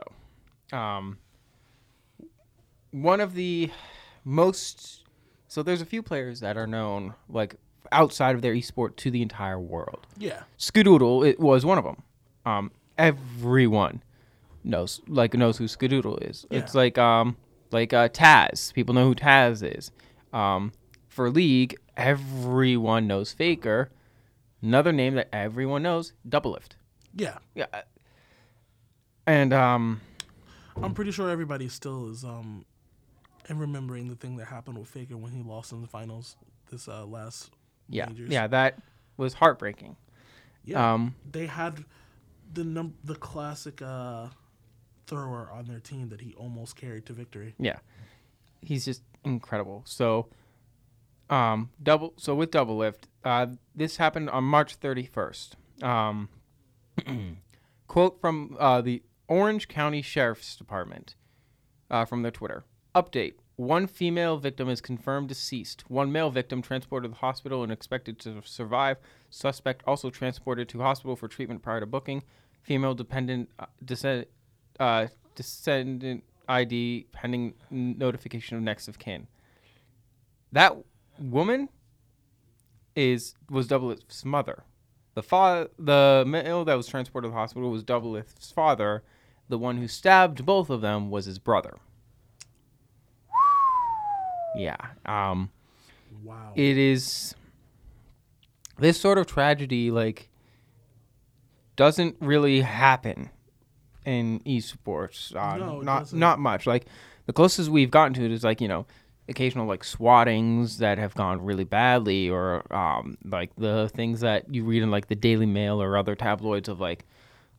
um, 0.71 1.17
one 2.91 3.21
of 3.21 3.33
the 3.33 3.71
most 4.23 5.03
so 5.47 5.63
there's 5.63 5.81
a 5.81 5.85
few 5.85 6.03
players 6.03 6.39
that 6.41 6.57
are 6.57 6.67
known 6.67 7.13
like 7.29 7.55
outside 7.91 8.35
of 8.35 8.41
their 8.41 8.53
esport 8.53 8.95
to 8.97 9.09
the 9.09 9.21
entire 9.21 9.59
world. 9.59 10.05
Yeah. 10.17 10.43
Skadoodle 10.59 11.27
it 11.27 11.39
was 11.39 11.65
one 11.65 11.77
of 11.77 11.83
them. 11.83 12.03
Um, 12.45 12.71
everyone 12.97 14.03
knows 14.63 15.01
like 15.07 15.33
knows 15.33 15.57
who 15.57 15.65
Skadoodle 15.65 16.29
is. 16.29 16.45
It's 16.51 16.75
like 16.75 16.97
um 16.97 17.38
like 17.71 17.93
uh, 17.93 18.09
Taz. 18.09 18.73
People 18.73 18.95
know 18.95 19.05
who 19.05 19.15
Taz 19.15 19.63
is. 19.77 19.91
Um, 20.33 20.71
for 21.07 21.29
League, 21.29 21.75
everyone 21.95 23.07
knows 23.07 23.31
Faker. 23.31 23.89
Another 24.61 24.91
name 24.91 25.15
that 25.15 25.29
everyone 25.33 25.83
knows, 25.83 26.13
Doublelift. 26.27 26.71
Yeah. 27.13 27.38
Yeah. 27.55 27.65
And 29.25 29.53
um, 29.53 30.01
I'm 30.81 30.93
pretty 30.93 31.11
sure 31.11 31.29
everybody 31.29 31.67
still 31.69 32.09
is 32.09 32.23
um, 32.23 32.65
and 33.50 33.60
remembering 33.60 34.08
the 34.08 34.16
thing 34.16 34.38
that 34.38 34.45
happened 34.45 34.78
with 34.78 34.89
Faker 34.89 35.18
when 35.18 35.32
he 35.32 35.41
lost 35.41 35.72
in 35.72 35.82
the 35.82 35.88
finals 35.88 36.36
this 36.70 36.88
uh, 36.88 37.06
last 37.06 37.52
yeah, 37.89 38.08
majors. 38.08 38.30
yeah, 38.32 38.48
that 38.48 38.80
was 39.16 39.36
heartbreaking. 39.36 39.95
Yeah. 40.66 40.93
Um, 40.93 41.16
they 41.30 41.45
had 41.48 41.86
the 42.52 42.64
num- 42.64 42.95
the 43.04 43.16
classic 43.16 43.82
uh, 43.82 44.28
thrower 45.08 45.50
on 45.52 45.66
their 45.66 45.80
team 45.80 46.10
that 46.10 46.22
he 46.22 46.34
almost 46.36 46.76
carried 46.76 47.06
to 47.08 47.14
victory. 47.14 47.56
Yeah. 47.58 47.78
He's 48.62 48.86
just 48.86 49.02
incredible. 49.24 49.84
So 49.86 50.28
um 51.30 51.70
double 51.82 52.14
so 52.18 52.36
with 52.36 52.52
Doublelift, 52.52 53.04
uh 53.24 53.48
this 53.76 53.98
happened 53.98 54.30
on 54.30 54.43
March 54.43 54.80
31st. 54.80 55.84
Um 55.84 56.30
quote 57.88 58.20
from 58.20 58.56
uh 58.60 58.82
the 58.82 59.04
Orange 59.28 59.68
County 59.68 60.02
Sheriff's 60.02 60.56
Department 60.56 61.16
uh 61.89 62.06
from 62.06 62.22
their 62.22 62.32
Twitter. 62.32 62.64
Update. 62.98 63.36
One 63.58 63.86
female 63.86 64.38
victim 64.38 64.70
is 64.70 64.82
confirmed 64.82 65.28
deceased. 65.28 65.84
One 65.88 66.12
male 66.12 66.32
victim 66.32 66.64
transported 66.64 67.12
to 67.12 67.14
the 67.14 67.20
hospital 67.20 67.62
and 67.62 67.72
expected 67.72 68.18
to 68.22 68.41
survive. 68.43 68.98
Suspect 69.30 69.84
also 69.86 70.10
transported 70.10 70.68
to 70.70 70.80
hospital 70.80 71.16
for 71.16 71.28
treatment 71.28 71.62
prior 71.62 71.80
to 71.80 71.86
booking. 71.86 72.24
Female 72.64 72.95
dependent 72.95 73.50
uh, 73.60 73.68
descend, 73.86 74.26
uh, 74.80 75.06
descendant 75.36 76.24
ID 76.50 77.06
pending 77.12 77.54
notification 77.70 78.58
of 78.58 78.64
next 78.64 78.88
of 78.88 78.98
kin. 78.98 79.28
That 80.52 80.76
woman 81.20 81.70
is 82.95 83.36
was 83.48 83.68
Doublelift's 83.68 84.26
mother. 84.26 84.64
The 85.14 85.70
the 85.78 86.24
male 86.26 86.66
that 86.66 86.74
was 86.74 86.88
transported 86.88 87.30
to 87.30 87.32
the 87.32 87.38
hospital 87.38 87.70
was 87.70 87.84
Doublelift's 87.84 88.52
father. 88.52 89.04
The 89.50 89.60
one 89.60 89.78
who 89.78 89.88
stabbed 89.88 90.48
both 90.48 90.72
of 90.72 90.82
them 90.82 91.12
was 91.12 91.26
his 91.26 91.38
brother. 91.38 91.78
Yeah. 94.58 94.78
Um 95.05 95.49
Wow. 96.24 96.51
it 96.55 96.78
is 96.78 97.36
this 98.80 98.99
sort 98.99 99.18
of 99.18 99.28
tragedy 99.28 99.91
like 99.91 100.30
doesn't 101.76 102.16
really 102.20 102.62
happen 102.62 103.30
in 104.05 104.39
esports 104.41 105.36
uh, 105.36 105.58
No, 105.58 105.82
it 105.82 105.86
not 105.86 105.99
doesn't. 105.99 106.20
not 106.20 106.39
much 106.39 106.66
like 106.66 106.86
the 107.26 107.34
closest 107.34 107.70
we've 107.70 107.91
gotten 107.91 108.14
to 108.16 108.24
it 108.26 108.32
is 108.32 108.43
like 108.43 108.62
you 108.62 108.68
know 108.68 108.86
occasional 109.30 109.68
like 109.68 109.84
swattings 109.84 110.78
that 110.78 110.97
have 110.97 111.14
gone 111.14 111.41
really 111.43 111.66
badly 111.66 112.30
or 112.30 112.64
um, 112.74 113.18
like 113.26 113.51
the 113.58 113.89
things 113.93 114.22
that 114.22 114.53
you 114.53 114.64
read 114.64 114.82
in 114.82 114.89
like 114.89 115.08
the 115.08 115.16
daily 115.16 115.45
mail 115.45 115.82
or 115.82 115.97
other 115.97 116.16
tabloids 116.16 116.70
of 116.70 116.80
like 116.80 117.05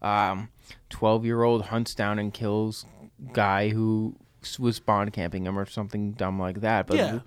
um 0.00 0.48
12 0.90 1.24
year 1.26 1.42
old 1.42 1.66
hunts 1.66 1.94
down 1.94 2.18
and 2.18 2.32
kills 2.32 2.86
guy 3.32 3.68
who 3.68 4.16
was 4.58 4.78
bond 4.80 5.12
camping 5.12 5.44
him 5.46 5.58
or 5.58 5.66
something 5.66 6.12
dumb 6.12 6.38
like 6.40 6.60
that 6.60 6.86
but 6.86 6.96
Yeah. 6.96 7.20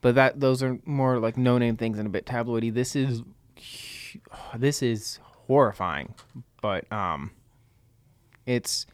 but 0.00 0.14
that 0.16 0.40
those 0.40 0.62
are 0.62 0.78
more 0.84 1.18
like 1.18 1.36
no 1.36 1.58
name 1.58 1.76
things 1.76 1.98
and 1.98 2.06
a 2.06 2.10
bit 2.10 2.26
tabloidy. 2.26 2.72
This 2.72 2.94
is 2.96 3.22
this 4.56 4.82
is 4.82 5.18
horrifying, 5.22 6.14
but 6.62 6.90
um, 6.92 7.30
it's 8.46 8.86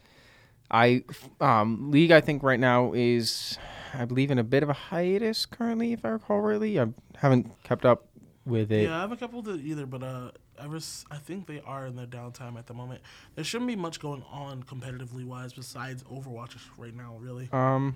I 0.71 1.03
um 1.39 1.91
league 1.91 2.11
I 2.11 2.21
think 2.21 2.43
right 2.43 2.59
now 2.59 2.93
is 2.93 3.57
I 3.93 4.05
believe 4.05 4.31
in 4.31 4.39
a 4.39 4.43
bit 4.43 4.63
of 4.63 4.69
a 4.69 4.73
hiatus 4.73 5.45
currently 5.45 5.93
if 5.93 6.03
I 6.05 6.09
recall 6.09 6.39
rightly. 6.41 6.79
I 6.79 6.87
haven't 7.17 7.51
kept 7.63 7.85
up 7.85 8.07
with 8.45 8.71
it. 8.71 8.83
Yeah, 8.83 8.97
I 8.97 9.01
have 9.01 9.11
a 9.11 9.17
couple 9.17 9.47
it 9.47 9.61
either, 9.61 9.85
but 9.85 10.03
uh, 10.03 10.31
ever 10.63 10.79
I 11.11 11.17
think 11.17 11.47
they 11.47 11.61
are 11.65 11.85
in 11.85 11.95
their 11.95 12.05
downtime 12.07 12.57
at 12.57 12.67
the 12.67 12.73
moment. 12.73 13.01
There 13.35 13.43
shouldn't 13.43 13.67
be 13.67 13.75
much 13.75 13.99
going 13.99 14.23
on 14.31 14.63
competitively 14.63 15.25
wise 15.25 15.53
besides 15.53 16.03
Overwatch 16.03 16.55
right 16.77 16.95
now, 16.95 17.15
really. 17.19 17.49
Um, 17.51 17.95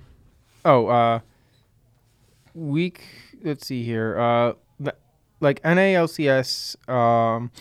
oh, 0.65 0.87
uh, 0.87 1.19
week. 2.53 3.03
Let's 3.43 3.65
see 3.67 3.83
here. 3.83 4.17
Uh, 4.19 4.53
th- 4.83 4.95
like 5.39 5.61
NALCS. 5.63 6.89
Um, 6.89 7.51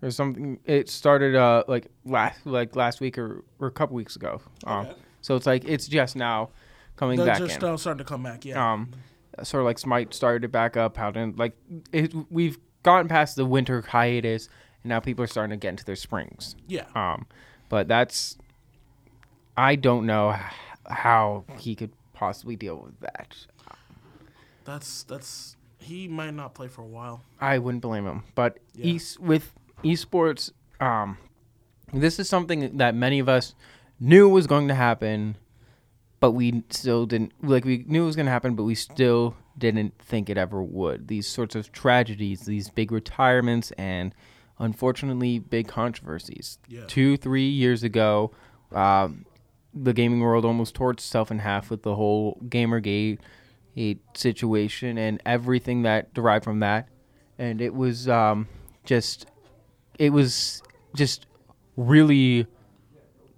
there's 0.00 0.16
something. 0.16 0.58
It 0.64 0.88
started 0.88 1.36
uh 1.36 1.62
like 1.68 1.86
last 2.04 2.44
like 2.44 2.74
last 2.74 3.00
week 3.00 3.18
or, 3.18 3.44
or 3.60 3.68
a 3.68 3.70
couple 3.70 3.94
weeks 3.94 4.16
ago. 4.16 4.40
Um, 4.64 4.86
Okay. 4.86 4.94
so 5.20 5.36
it's 5.36 5.46
like 5.46 5.64
it's 5.64 5.86
just 5.86 6.16
now 6.16 6.50
coming 6.96 7.18
They're 7.18 7.26
back 7.26 7.38
just 7.38 7.54
starting 7.54 7.98
to 7.98 8.04
come 8.04 8.22
back, 8.22 8.44
yeah. 8.44 8.72
Um, 8.72 8.90
sort 9.42 9.60
of 9.62 9.66
like 9.66 9.78
Smite 9.78 10.12
started 10.12 10.42
to 10.42 10.48
back 10.48 10.76
up. 10.76 10.96
How 10.96 11.10
did 11.12 11.38
like 11.38 11.56
it? 11.92 12.12
We've 12.30 12.58
gotten 12.82 13.08
past 13.08 13.36
the 13.36 13.44
winter 13.46 13.82
hiatus, 13.82 14.48
and 14.82 14.88
now 14.90 15.00
people 15.00 15.24
are 15.24 15.28
starting 15.28 15.50
to 15.58 15.62
get 15.62 15.70
into 15.70 15.84
their 15.84 15.96
springs. 15.96 16.54
Yeah. 16.66 16.84
Um, 16.94 17.26
but 17.68 17.88
that's 17.88 18.36
I 19.56 19.76
don't 19.76 20.06
know 20.06 20.34
how 20.88 21.44
he 21.58 21.74
could 21.74 21.92
possibly 22.14 22.56
deal 22.56 22.76
with 22.76 22.98
that. 23.00 23.36
That's 24.64 25.02
that's 25.04 25.56
he 25.78 26.06
might 26.08 26.34
not 26.34 26.54
play 26.54 26.68
for 26.68 26.82
a 26.82 26.86
while. 26.86 27.22
I 27.40 27.58
wouldn't 27.58 27.82
blame 27.82 28.06
him. 28.06 28.22
But 28.34 28.58
Yeah. 28.74 28.94
es- 28.94 29.18
with 29.18 29.52
esports, 29.82 30.52
um, 30.80 31.18
this 31.92 32.18
is 32.20 32.28
something 32.28 32.76
that 32.76 32.94
many 32.94 33.18
of 33.18 33.28
us 33.28 33.54
knew 33.98 34.28
was 34.28 34.46
going 34.46 34.68
to 34.68 34.74
happen, 34.74 35.36
but 36.20 36.32
we 36.32 36.62
still 36.70 37.04
didn't 37.06 37.32
like. 37.42 37.64
We 37.64 37.84
knew 37.88 38.04
it 38.04 38.06
was 38.06 38.16
going 38.16 38.26
to 38.26 38.32
happen, 38.32 38.54
but 38.54 38.62
we 38.62 38.76
still 38.76 39.34
didn't 39.58 39.94
think 39.98 40.30
it 40.30 40.38
ever 40.38 40.62
would. 40.62 41.08
These 41.08 41.26
sorts 41.26 41.54
of 41.54 41.72
tragedies, 41.72 42.42
these 42.42 42.68
big 42.70 42.92
retirements, 42.92 43.70
and 43.72 44.14
unfortunately, 44.58 45.38
big 45.38 45.68
controversies. 45.68 46.58
Yeah. 46.68 46.84
Two, 46.86 47.16
three 47.16 47.48
years 47.48 47.82
ago, 47.82 48.32
um, 48.72 49.26
the 49.74 49.92
gaming 49.92 50.20
world 50.20 50.44
almost 50.44 50.74
tore 50.74 50.90
itself 50.90 51.30
in 51.30 51.38
half 51.38 51.70
with 51.70 51.82
the 51.82 51.94
whole 51.94 52.38
Gamergate 52.46 53.18
situation 54.14 54.98
and 54.98 55.20
everything 55.24 55.82
that 55.82 56.12
derived 56.14 56.44
from 56.44 56.60
that. 56.60 56.88
And 57.38 57.60
it 57.60 57.74
was 57.74 58.08
um, 58.08 58.48
just, 58.84 59.26
it 59.98 60.10
was 60.10 60.62
just 60.94 61.26
really 61.76 62.46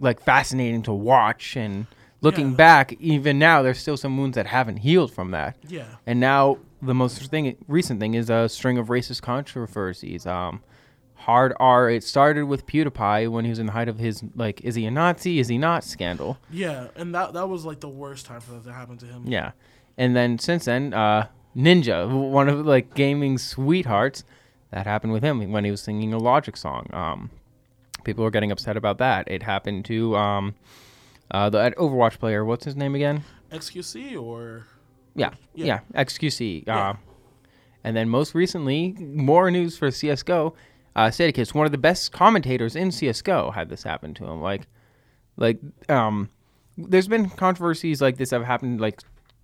like 0.00 0.20
fascinating 0.20 0.82
to 0.82 0.92
watch. 0.92 1.56
And 1.56 1.86
looking 2.24 2.50
Yeah. 2.50 2.56
back, 2.56 2.92
even 3.00 3.38
now, 3.38 3.62
there's 3.62 3.78
still 3.78 3.96
some 3.96 4.16
wounds 4.18 4.34
that 4.34 4.46
haven't 4.46 4.78
healed 4.78 5.12
from 5.12 5.30
that. 5.30 5.56
Yeah. 5.68 5.84
And 6.06 6.18
now 6.18 6.58
the 6.82 6.94
most 6.94 7.18
thing, 7.30 7.56
recent 7.68 8.00
thing 8.00 8.14
is 8.14 8.28
a 8.30 8.48
string 8.48 8.78
of 8.78 8.88
racist 8.88 9.22
controversies. 9.22 10.26
Um, 10.26 10.60
hard 11.14 11.54
R. 11.60 11.88
It 11.88 12.02
started 12.04 12.44
with 12.44 12.66
PewDiePie 12.66 13.30
when 13.30 13.44
he 13.44 13.50
was 13.50 13.58
in 13.58 13.66
the 13.66 13.72
height 13.72 13.88
of 13.88 13.98
his 13.98 14.22
like, 14.34 14.60
is 14.62 14.74
he 14.74 14.84
a 14.86 14.90
Nazi? 14.90 15.38
Is 15.38 15.48
he 15.48 15.56
not? 15.58 15.84
Scandal. 15.84 16.36
Yeah, 16.50 16.88
and 16.96 17.14
that 17.14 17.32
that 17.34 17.48
was 17.48 17.64
like 17.64 17.80
the 17.80 17.88
worst 17.88 18.26
time 18.26 18.40
for 18.40 18.52
that 18.52 18.64
to 18.64 18.72
happen 18.72 18.98
to 18.98 19.06
him. 19.06 19.22
Yeah, 19.26 19.52
and 19.96 20.14
then 20.16 20.38
since 20.38 20.64
then, 20.66 20.92
uh, 20.92 21.28
Ninja, 21.56 22.10
one 22.30 22.48
of 22.48 22.66
like 22.66 22.94
gaming 22.94 23.38
sweethearts, 23.38 24.24
that 24.70 24.86
happened 24.86 25.12
with 25.12 25.22
him 25.22 25.52
when 25.52 25.64
he 25.64 25.70
was 25.70 25.80
singing 25.80 26.12
a 26.12 26.18
Logic 26.18 26.56
song. 26.56 26.88
Um, 26.92 27.30
people 28.04 28.24
were 28.24 28.30
getting 28.30 28.50
upset 28.50 28.76
about 28.76 28.98
that. 28.98 29.26
It 29.30 29.42
happened 29.44 29.84
to 29.86 30.16
um, 30.16 30.54
uh, 31.34 31.50
the 31.50 31.74
Overwatch 31.76 32.18
player. 32.20 32.44
What's 32.44 32.64
his 32.64 32.76
name 32.76 32.94
again? 32.94 33.24
XQC 33.50 34.16
or 34.20 34.66
Yeah, 35.16 35.30
Yeah. 35.54 35.80
yeah, 35.94 36.02
XQC. 36.02 36.64
Yeah. 36.66 36.90
Uh, 36.90 36.96
and 37.82 37.96
then 37.96 38.08
most 38.08 38.34
recently, 38.34 38.92
more 38.98 39.50
news 39.50 39.76
for 39.76 39.90
CS:GO. 39.90 40.54
Uh, 40.96 41.10
one 41.52 41.66
of 41.66 41.72
the 41.72 41.78
best 41.78 42.12
commentators 42.12 42.76
in 42.76 42.92
CS:GO, 42.92 43.50
had 43.50 43.68
this 43.68 43.82
happen 43.82 44.14
to 44.14 44.24
him. 44.24 44.40
Like, 44.40 44.68
like, 45.36 45.58
um, 45.88 46.30
there's 46.78 47.08
been 47.08 47.28
controversies 47.30 48.00
like 48.00 48.16
this 48.16 48.30
that 48.30 48.36
have 48.38 48.46
happened 48.46 48.80
like 48.80 49.00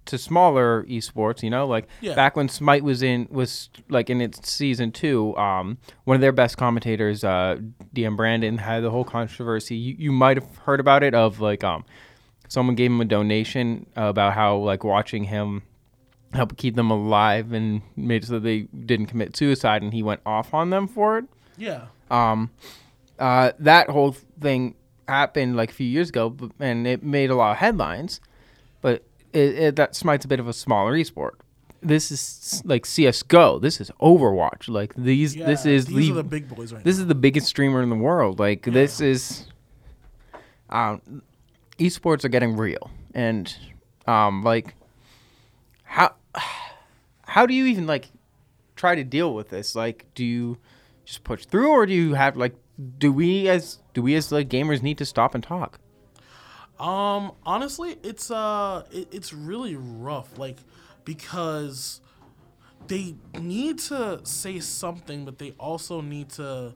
to 0.07 0.18
smaller 0.18 0.84
esports. 0.84 1.42
You 1.42 1.51
know, 1.51 1.66
like 1.66 1.86
Yeah. 2.01 2.14
back 2.14 2.36
when 2.36 2.48
Smite 2.48 2.82
was 2.84 3.03
in 3.03 3.28
was 3.30 3.70
like 3.88 4.11
in 4.11 4.20
its 4.20 4.51
season 4.51 4.92
two. 4.92 5.36
Um, 5.36 5.78
one 6.05 6.14
of 6.16 6.20
their 6.20 6.32
best 6.32 6.57
commentators, 6.57 7.22
uh, 7.24 7.59
DM 7.94 8.16
Brandon, 8.16 8.59
had 8.59 8.82
the 8.82 8.90
whole 8.90 9.05
controversy. 9.05 9.76
You 9.76 9.94
you 9.98 10.12
might 10.12 10.36
have 10.36 10.57
heard 10.59 10.80
about 10.80 11.03
it 11.03 11.14
of 11.14 11.40
like 11.40 11.62
um 11.64 11.84
someone 12.48 12.74
gave 12.74 12.90
him 12.90 13.01
a 13.01 13.05
donation 13.05 13.86
about 13.96 14.32
how 14.34 14.57
like 14.57 14.82
watching 14.82 15.24
him 15.24 15.62
help 16.32 16.57
keep 16.57 16.76
them 16.76 16.90
alive 16.90 17.53
and 17.53 17.82
made 17.96 18.24
so 18.24 18.38
they 18.38 18.61
didn't 18.86 19.07
commit 19.07 19.36
suicide 19.36 19.82
and 19.82 19.92
he 19.92 20.03
went 20.03 20.20
off 20.24 20.55
on 20.55 20.70
them 20.70 20.86
for 20.86 21.18
it 21.18 21.24
Yeah. 21.57 21.86
um 22.11 22.51
uh 23.18 23.51
that 23.59 23.90
whole 23.90 24.16
thing 24.40 24.74
happened 25.09 25.57
like 25.57 25.70
a 25.70 25.72
few 25.72 25.86
years 25.88 26.09
ago 26.09 26.36
and 26.61 26.86
it 26.86 27.03
made 27.03 27.30
a 27.30 27.34
lot 27.34 27.51
of 27.53 27.57
headlines 27.59 28.20
but 28.80 29.03
it, 29.33 29.59
it, 29.59 29.76
that 29.76 29.95
smite's 29.95 30.24
a 30.24 30.28
bit 30.28 30.41
of 30.41 30.49
a 30.49 30.53
smaller 30.53 30.95
esport. 30.95 31.33
This 31.83 32.11
is 32.11 32.62
like 32.66 32.85
csgo 32.85 33.61
this 33.61 33.81
is 33.81 33.91
overwatch. 34.03 34.68
Like 34.68 34.95
these 34.95 35.35
this 35.35 35.64
is 35.64 35.87
these 35.87 36.09
the, 36.09 36.12
are 36.12 36.16
the 36.16 36.24
big 36.24 36.55
boys 36.55 36.72
right 36.74 36.85
this 36.85 36.99
is 36.99 37.07
the 37.07 37.14
biggest 37.14 37.47
streamer 37.47 37.83
in 37.83 37.89
the 37.89 37.97
world. 37.97 38.39
Like 38.39 38.64
this 38.64 39.01
is 39.01 39.47
um 40.68 41.22
esports 41.78 42.24
are 42.24 42.28
getting 42.28 42.57
real. 42.57 42.91
And 43.14 43.55
um 44.07 44.43
like 44.43 44.74
how 45.85 46.14
how 47.22 47.47
do 47.47 47.55
you 47.55 47.64
even 47.66 47.87
like 47.87 48.11
try 48.76 48.95
to 48.95 49.05
deal 49.05 49.35
with 49.35 49.49
this? 49.49 49.74
Like 49.74 50.05
do 50.14 50.24
you 50.24 50.59
just 51.07 51.24
push 51.24 51.47
through 51.47 51.70
or 51.70 51.87
do 51.87 51.95
you 51.95 52.12
have 52.14 52.37
like 52.37 52.55
do 52.99 53.11
we 53.11 53.49
as 53.49 53.78
do 53.95 54.03
we 54.03 54.14
as 54.14 54.31
like 54.31 54.49
gamers 54.49 54.83
need 54.83 54.99
to 54.99 55.07
stop 55.07 55.35
and 55.35 55.43
talk 55.43 55.81
Um, 56.81 57.33
honestly, 57.45 57.99
it's 58.03 58.31
uh, 58.31 58.85
it, 58.91 59.09
it's 59.12 59.33
really 59.35 59.76
rough, 59.76 60.39
like 60.39 60.57
because 61.05 62.01
they 62.87 63.14
need 63.39 63.78
to 63.81 64.20
say 64.24 64.61
something, 64.61 65.24
but 65.24 65.39
they 65.39 65.53
also 65.59 66.01
need 66.01 66.31
to 66.31 66.72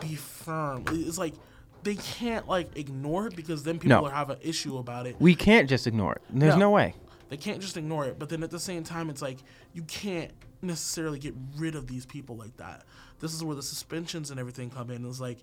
be 0.00 0.14
firm. 0.14 0.84
It's 0.90 1.18
like 1.18 1.34
they 1.82 1.96
can't 1.96 2.48
like 2.48 2.76
ignore 2.76 3.26
it 3.28 3.36
because 3.36 3.62
then 3.62 3.78
people 3.78 4.02
No. 4.02 4.06
have 4.06 4.30
an 4.30 4.38
issue 4.42 4.78
about 4.78 5.06
it. 5.06 5.16
we 5.20 5.34
can't 5.34 5.68
just 5.68 5.86
ignore 5.86 6.14
it 6.14 6.22
there's 6.30 6.56
no, 6.56 6.70
way 6.70 6.94
They 7.28 7.36
can't 7.36 7.60
just 7.60 7.76
ignore 7.76 8.06
it. 8.06 8.18
But 8.18 8.28
then 8.28 8.42
at 8.42 8.50
the 8.50 8.58
same 8.58 8.82
time, 8.82 9.08
it's 9.08 9.22
like 9.22 9.38
you 9.72 9.82
can't 9.82 10.32
necessarily 10.62 11.18
get 11.18 11.34
rid 11.56 11.74
of 11.74 11.86
these 11.86 12.04
people 12.06 12.36
like 12.36 12.56
that. 12.56 12.84
This 13.20 13.34
is 13.34 13.44
where 13.44 13.54
the 13.54 13.62
suspensions 13.62 14.30
and 14.30 14.40
everything 14.40 14.70
come 14.70 14.90
in. 14.90 15.04
It's 15.06 15.20
like 15.20 15.38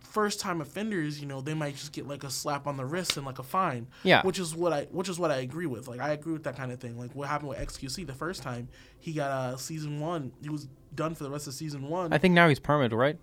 first 0.00 0.40
time 0.40 0.60
offenders, 0.60 1.20
you 1.20 1.26
know, 1.26 1.40
they 1.40 1.54
might 1.54 1.76
just 1.76 1.92
get 1.92 2.06
like 2.08 2.24
a 2.24 2.30
slap 2.30 2.66
on 2.66 2.76
the 2.76 2.84
wrist 2.84 3.16
and 3.16 3.24
like 3.24 3.38
a 3.38 3.42
fine. 3.42 3.86
Yeah. 4.02 4.22
Which 4.22 4.38
is 4.38 4.54
what 4.54 4.72
I 4.72 4.84
which 4.90 5.08
is 5.08 5.18
what 5.18 5.30
I 5.30 5.36
agree 5.36 5.66
with. 5.66 5.86
Like 5.88 6.00
I 6.00 6.10
agree 6.10 6.32
with 6.32 6.44
that 6.44 6.56
kind 6.56 6.72
of 6.72 6.80
thing. 6.80 6.98
Like 6.98 7.14
what 7.14 7.28
happened 7.28 7.50
with 7.50 7.58
XQC 7.58 8.06
the 8.06 8.14
first 8.14 8.42
time, 8.42 8.68
he 8.98 9.12
got 9.12 9.30
uh 9.30 9.56
season 9.56 10.00
one. 10.00 10.32
He 10.42 10.48
was 10.48 10.66
done 10.94 11.14
for 11.14 11.24
the 11.24 11.30
rest 11.30 11.46
of 11.46 11.54
season 11.54 11.88
one. 11.88 12.12
i 12.12 12.18
think 12.18 12.34
now 12.34 12.48
he's 12.48 12.58
permanent 12.58 12.92
right 12.92 13.16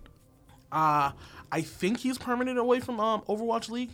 uh 0.72 1.12
I 1.52 1.60
think 1.60 1.98
he's 1.98 2.16
permanent 2.18 2.58
away 2.58 2.80
from 2.80 2.98
um 3.00 3.20
Overwatch 3.28 3.68
League. 3.70 3.90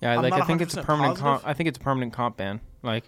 yeah 0.00 0.14
I'm 0.14 0.22
like 0.22 0.32
i 0.32 0.40
think 0.44 0.60
it's 0.60 0.76
a 0.76 0.82
permanent 0.82 1.18
comp 1.18 1.42
i 1.46 1.52
think 1.52 1.68
it's 1.68 1.78
a 1.78 1.80
permanent 1.80 2.12
comp 2.12 2.36
ban 2.36 2.60
like 2.82 3.04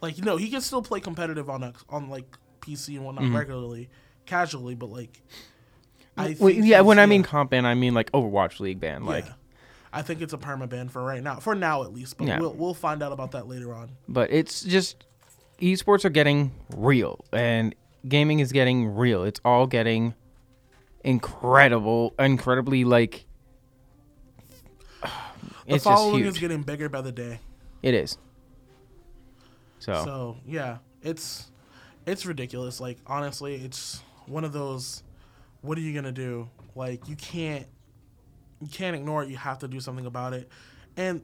Like 0.00 0.18
you 0.18 0.24
know, 0.24 0.36
he 0.36 0.50
can 0.50 0.60
still 0.60 0.82
play 0.82 0.98
competitive 0.98 1.48
on 1.48 1.62
a, 1.62 1.72
on 1.88 2.10
like 2.10 2.26
PC 2.60 2.96
and 2.96 3.04
whatnot 3.04 3.24
Mhm. 3.24 3.36
regularly, 3.36 3.88
casually, 4.26 4.74
but 4.74 4.90
like. 4.90 5.22
I 6.16 6.34
think 6.34 6.64
yeah 6.64 6.80
when 6.82 6.98
i 6.98 7.06
mean 7.06 7.22
comp 7.22 7.50
ban 7.50 7.64
i 7.64 7.74
mean 7.74 7.94
like 7.94 8.10
overwatch 8.12 8.60
league 8.60 8.80
ban 8.80 9.04
like 9.04 9.24
yeah. 9.26 9.32
I 9.94 10.00
think 10.00 10.22
it's 10.22 10.32
a 10.32 10.38
perma 10.38 10.66
ban 10.66 10.88
for 10.88 11.02
right 11.02 11.22
now, 11.22 11.36
for 11.36 11.54
now 11.54 11.82
at 11.82 11.92
least. 11.92 12.16
But 12.16 12.26
Yeah. 12.26 12.38
we'll 12.40 12.54
we'll 12.54 12.72
find 12.72 13.02
out 13.02 13.12
about 13.12 13.32
that 13.32 13.46
later 13.46 13.74
on. 13.74 13.90
but 14.08 14.30
it's 14.32 14.62
just 14.62 15.04
esports 15.60 16.06
are 16.06 16.10
getting 16.10 16.50
real 16.74 17.22
and 17.30 17.74
gaming 18.08 18.40
is 18.40 18.52
getting 18.52 18.86
real 18.96 19.22
it's 19.22 19.38
all 19.44 19.66
getting 19.66 20.14
incredible 21.04 22.14
incredibly 22.18 22.84
like 22.84 23.26
The 25.02 25.08
it's 25.66 25.84
just 25.84 25.84
following 25.84 26.22
huge 26.24 26.34
is 26.34 26.38
getting 26.38 26.62
bigger 26.62 26.88
by 26.88 27.02
the 27.02 27.12
day. 27.12 27.38
it 27.82 27.94
is 27.94 28.16
so, 29.78 29.92
So 30.04 30.36
yeah, 30.46 30.78
it's 31.02 31.50
it's 32.06 32.24
ridiculous. 32.24 32.80
Like 32.80 32.98
honestly, 33.06 33.56
it's 33.56 34.00
one 34.26 34.44
of 34.44 34.52
those. 34.52 35.02
What 35.62 35.78
are 35.78 35.80
you 35.80 35.94
gonna 35.94 36.12
do? 36.12 36.48
Like 36.74 37.08
you 37.08 37.16
can't 37.16 37.66
you 38.60 38.68
can't 38.68 38.94
ignore 38.94 39.22
it. 39.24 39.28
You 39.28 39.36
have 39.36 39.58
to 39.60 39.68
do 39.68 39.80
something 39.80 40.06
about 40.06 40.34
it, 40.34 40.48
and 40.96 41.22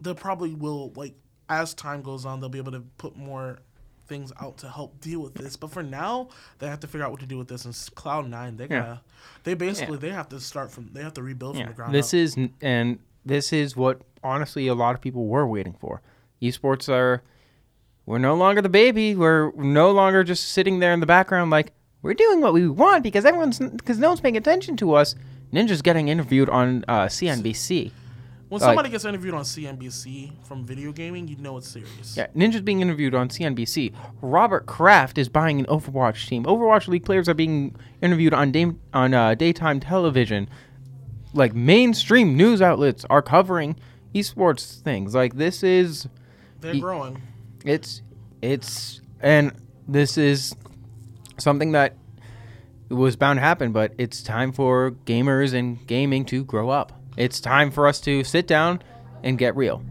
they 0.00 0.12
probably 0.14 0.54
will 0.54 0.92
like 0.96 1.14
as 1.48 1.72
time 1.74 2.02
goes 2.02 2.26
on, 2.26 2.40
they'll 2.40 2.48
be 2.50 2.58
able 2.58 2.72
to 2.72 2.80
put 2.98 3.16
more 3.16 3.58
things 4.06 4.32
out 4.40 4.56
to 4.58 4.68
help 4.68 5.00
deal 5.00 5.20
with 5.20 5.34
this. 5.34 5.56
But 5.56 5.70
for 5.70 5.82
now, 5.82 6.28
they 6.58 6.66
have 6.66 6.80
to 6.80 6.86
figure 6.86 7.04
out 7.04 7.10
what 7.10 7.20
to 7.20 7.26
do 7.26 7.36
with 7.38 7.48
this. 7.48 7.64
And 7.66 7.74
Cloud9, 7.74 8.56
they 8.56 8.64
Yeah. 8.64 8.80
gotta, 8.80 9.00
they 9.44 9.54
basically 9.54 9.98
they 9.98 10.10
have 10.10 10.28
to 10.30 10.40
start 10.40 10.70
from 10.70 10.90
they 10.92 11.02
have 11.02 11.14
to 11.14 11.22
rebuild 11.22 11.56
from 11.56 11.66
the 11.66 11.72
ground 11.72 11.94
this 11.94 12.12
up. 12.12 12.18
is 12.18 12.36
and 12.60 12.98
this 13.24 13.52
is 13.52 13.76
what 13.76 14.00
honestly 14.24 14.66
a 14.66 14.74
lot 14.74 14.94
of 14.94 15.00
people 15.00 15.26
were 15.26 15.46
waiting 15.46 15.74
for 15.78 16.00
esports 16.40 16.88
are 16.88 17.22
we're 18.06 18.18
no 18.18 18.34
longer 18.34 18.62
the 18.62 18.68
baby 18.68 19.14
we're 19.14 19.52
no 19.52 19.90
longer 19.90 20.24
just 20.24 20.48
sitting 20.48 20.78
there 20.78 20.92
in 20.92 21.00
the 21.00 21.06
background 21.06 21.50
like 21.50 21.72
we're 22.02 22.14
doing 22.14 22.40
what 22.40 22.52
we 22.52 22.68
want 22.68 23.02
because 23.02 23.24
everyone's 23.24 23.58
because 23.58 23.98
no 23.98 24.08
one's 24.08 24.20
paying 24.20 24.36
attention 24.36 24.76
to 24.76 24.94
us 24.94 25.14
ninja's 25.52 25.82
getting 25.82 26.08
interviewed 26.08 26.48
on 26.48 26.84
uh, 26.88 27.06
cnbc 27.06 27.90
when 28.48 28.62
Like- 28.62 28.68
somebody 28.68 28.88
gets 28.88 29.04
interviewed 29.04 29.34
on 29.34 29.42
CNBC 29.42 30.32
from 30.44 30.64
video 30.64 30.90
gaming, 30.90 31.28
you 31.28 31.36
know 31.36 31.58
it's 31.58 31.68
serious. 31.68 32.16
Yeah, 32.16 32.28
Ninja's 32.34 32.62
being 32.62 32.80
interviewed 32.80 33.14
on 33.14 33.28
CNBC. 33.28 33.92
Robert 34.22 34.64
Kraft 34.64 35.18
is 35.18 35.28
buying 35.28 35.60
an 35.60 35.66
Overwatch 35.66 36.26
team. 36.28 36.44
Overwatch 36.44 36.88
League 36.88 37.04
players 37.04 37.28
are 37.28 37.34
being 37.34 37.76
interviewed 38.00 38.32
on 38.32 38.50
day, 38.50 38.72
on 38.94 39.12
uh, 39.12 39.34
daytime 39.34 39.80
television. 39.80 40.48
Like 41.34 41.54
mainstream 41.54 42.38
news 42.38 42.62
outlets 42.62 43.04
are 43.10 43.20
covering 43.20 43.76
esports 44.14 44.80
things. 44.80 45.14
Like 45.14 45.36
this 45.36 45.62
is 45.62 46.08
They're 46.60 46.76
growing. 46.76 47.20
It's 47.66 48.00
it's 48.40 49.02
and 49.20 49.52
this 49.86 50.16
is 50.16 50.54
something 51.38 51.72
that 51.72 51.96
was 52.88 53.16
bound 53.16 53.36
to 53.36 53.40
happen, 53.42 53.72
but 53.72 53.92
it's 53.98 54.22
time 54.22 54.52
for 54.52 54.92
gamers 55.04 55.52
and 55.54 55.86
gaming 55.86 56.24
to 56.26 56.44
grow 56.44 56.70
up. 56.70 56.92
It's 57.16 57.40
time 57.40 57.70
for 57.70 57.86
us 57.86 58.00
to 58.02 58.24
sit 58.24 58.46
down 58.46 58.80
and 59.22 59.36
get 59.38 59.56
real. 59.56 59.82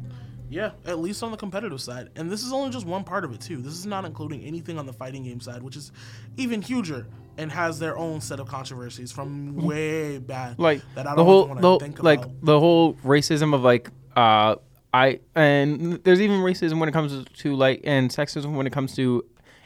Yeah, 0.49 0.71
at 0.85 0.99
least 0.99 1.21
on 1.23 1.31
the 1.31 1.37
competitive 1.37 1.81
side. 1.81 2.09
And 2.15 2.31
this 2.31 2.41
is 2.43 2.53
only 2.53 2.69
just 2.71 2.85
one 2.85 3.03
part 3.03 3.25
of 3.25 3.33
it 3.33 3.41
too. 3.41 3.57
This 3.57 3.73
is 3.73 3.85
not 3.85 4.05
including 4.05 4.41
anything 4.43 4.79
on 4.79 4.85
the 4.85 4.93
fighting 4.93 5.23
game 5.23 5.41
side, 5.41 5.61
which 5.61 5.75
is 5.75 5.91
even 6.37 6.61
huger 6.61 7.05
and 7.37 7.51
has 7.51 7.77
their 7.79 7.97
own 7.97 8.21
set 8.21 8.39
of 8.39 8.47
controversies 8.47 9.11
from 9.11 9.57
way 9.57 10.17
back. 10.19 10.57
like 10.57 10.81
that 10.95 11.05
I 11.05 11.11
the 11.11 11.17
don't 11.17 11.25
whole 11.25 11.41
the, 11.43 11.47
want 11.49 11.59
whole- 11.59 11.79
to 11.79 11.85
think 11.85 12.01
like 12.01 12.19
about. 12.23 12.45
the 12.45 12.59
whole 12.59 12.93
racism 12.95 13.53
of 13.53 13.61
like 13.61 13.89
uh 14.15 14.55
I 14.93 15.19
and 15.35 16.01
there's 16.05 16.21
even 16.21 16.39
racism 16.39 16.79
when 16.79 16.87
it 16.87 16.93
comes 16.93 17.25
to 17.25 17.55
like 17.55 17.81
and 17.83 18.09
sexism 18.09 18.55
when 18.55 18.65
it 18.65 18.71
comes 18.73 18.95
to 18.95 19.25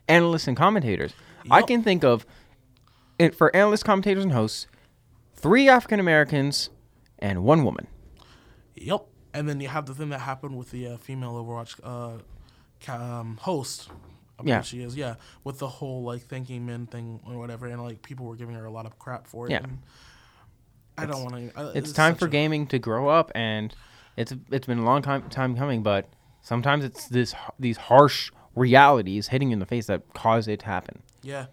analysts 0.09 0.47
and 0.47 0.57
commentators. 0.57 1.13
I 1.49 1.61
can 1.61 1.83
think 1.83 2.03
of 2.03 2.25
it 3.17 3.35
for 3.35 3.55
analysts, 3.55 3.83
commentators, 3.83 4.23
and 4.23 4.33
hosts, 4.33 4.67
three 5.35 5.69
African 5.69 5.99
Americans 5.99 6.69
and 7.19 7.43
one 7.43 7.63
woman. 7.63 7.87
Yep. 8.75 9.05
And 9.33 9.47
then 9.47 9.59
you 9.61 9.69
have 9.69 9.85
the 9.85 9.93
thing 9.93 10.09
that 10.09 10.19
happened 10.19 10.57
with 10.57 10.71
the 10.71 10.87
uh, 10.87 10.97
female 10.97 11.33
Overwatch 11.33 11.79
uh, 11.83 12.91
um, 12.91 13.37
host. 13.41 13.89
I 14.39 14.43
Yeah. 14.43 14.61
she 14.61 14.81
is. 14.81 14.95
Yeah, 14.95 15.15
with 15.43 15.59
the 15.59 15.67
whole 15.67 16.03
like 16.03 16.23
thanking 16.23 16.65
men 16.65 16.87
thing 16.87 17.19
or 17.25 17.37
whatever, 17.37 17.67
and 17.67 17.81
like 17.81 18.01
people 18.01 18.25
were 18.25 18.35
giving 18.35 18.55
her 18.55 18.65
a 18.65 18.71
lot 18.71 18.85
of 18.85 18.97
crap 18.99 19.27
for 19.27 19.47
it. 19.47 19.51
Yeah. 19.51 19.61
And 19.63 19.79
I 20.97 21.05
don't 21.05 21.23
want 21.23 21.53
to. 21.53 21.59
Uh, 21.59 21.71
it's 21.73 21.91
time 21.91 22.15
for 22.15 22.27
gaming 22.27 22.67
to 22.67 22.79
grow 22.79 23.07
up, 23.07 23.31
and 23.35 23.73
it's 24.17 24.33
it's 24.51 24.67
been 24.67 24.79
a 24.79 24.85
long 24.85 25.01
time 25.01 25.29
time 25.29 25.55
coming, 25.55 25.83
but 25.83 26.09
sometimes 26.41 26.83
it's 26.83 27.07
this 27.07 27.33
these 27.59 27.77
harsh 27.77 28.31
realities 28.55 29.29
hitting 29.29 29.49
you 29.49 29.53
in 29.53 29.59
the 29.59 29.65
face 29.65 29.87
that 29.87 30.13
cause 30.13 30.47
it 30.47 30.59
to 30.61 30.65
happen. 30.65 31.03
Yeah. 31.23 31.47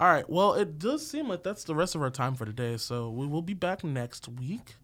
All 0.00 0.06
right. 0.08 0.28
Well, 0.28 0.54
it 0.54 0.78
does 0.78 1.04
seem 1.06 1.28
like 1.28 1.42
that's 1.42 1.64
the 1.64 1.74
rest 1.74 1.94
of 1.94 2.02
our 2.02 2.10
time 2.10 2.34
for 2.34 2.44
today. 2.44 2.76
So 2.76 3.10
we 3.10 3.26
will 3.26 3.42
be 3.42 3.54
back 3.54 3.82
next 3.82 4.28
week. 4.28 4.76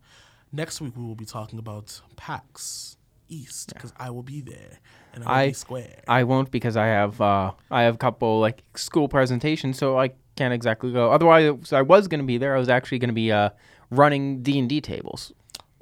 Next 0.53 0.81
week 0.81 0.97
we 0.97 1.05
will 1.05 1.15
be 1.15 1.25
talking 1.25 1.59
about 1.59 2.01
PAX 2.17 2.97
East 3.29 3.73
because 3.75 3.93
I 3.97 4.11
will 4.11 4.23
be 4.23 4.41
there 4.41 4.79
and 5.13 5.25
I 5.25 5.27
will 5.27 5.35
I 5.35 5.47
be 5.49 5.53
square. 5.55 6.03
I 6.09 6.25
won't 6.25 6.51
because 6.51 6.77
I 6.77 6.87
have 6.87 7.21
uh 7.21 7.53
I 7.71 7.83
have 7.83 7.95
a 7.95 7.99
couple 7.99 8.41
like 8.41 8.63
school 8.77 9.09
presentations, 9.09 9.79
so 9.79 9.99
I 9.99 10.11
can't 10.37 10.53
exactly 10.53 10.93
go. 10.93 11.11
Otherwise, 11.13 11.73
I 11.73 11.83
was 11.83 12.09
gonna 12.09 12.23
be 12.25 12.39
there. 12.39 12.55
I 12.55 12.59
was 12.59 12.69
actually 12.69 12.99
gonna 12.99 13.13
be 13.13 13.31
uh 13.33 13.51
running 13.91 14.43
D 14.43 14.59
and 14.59 14.69
D 14.69 14.81
tables, 14.81 15.33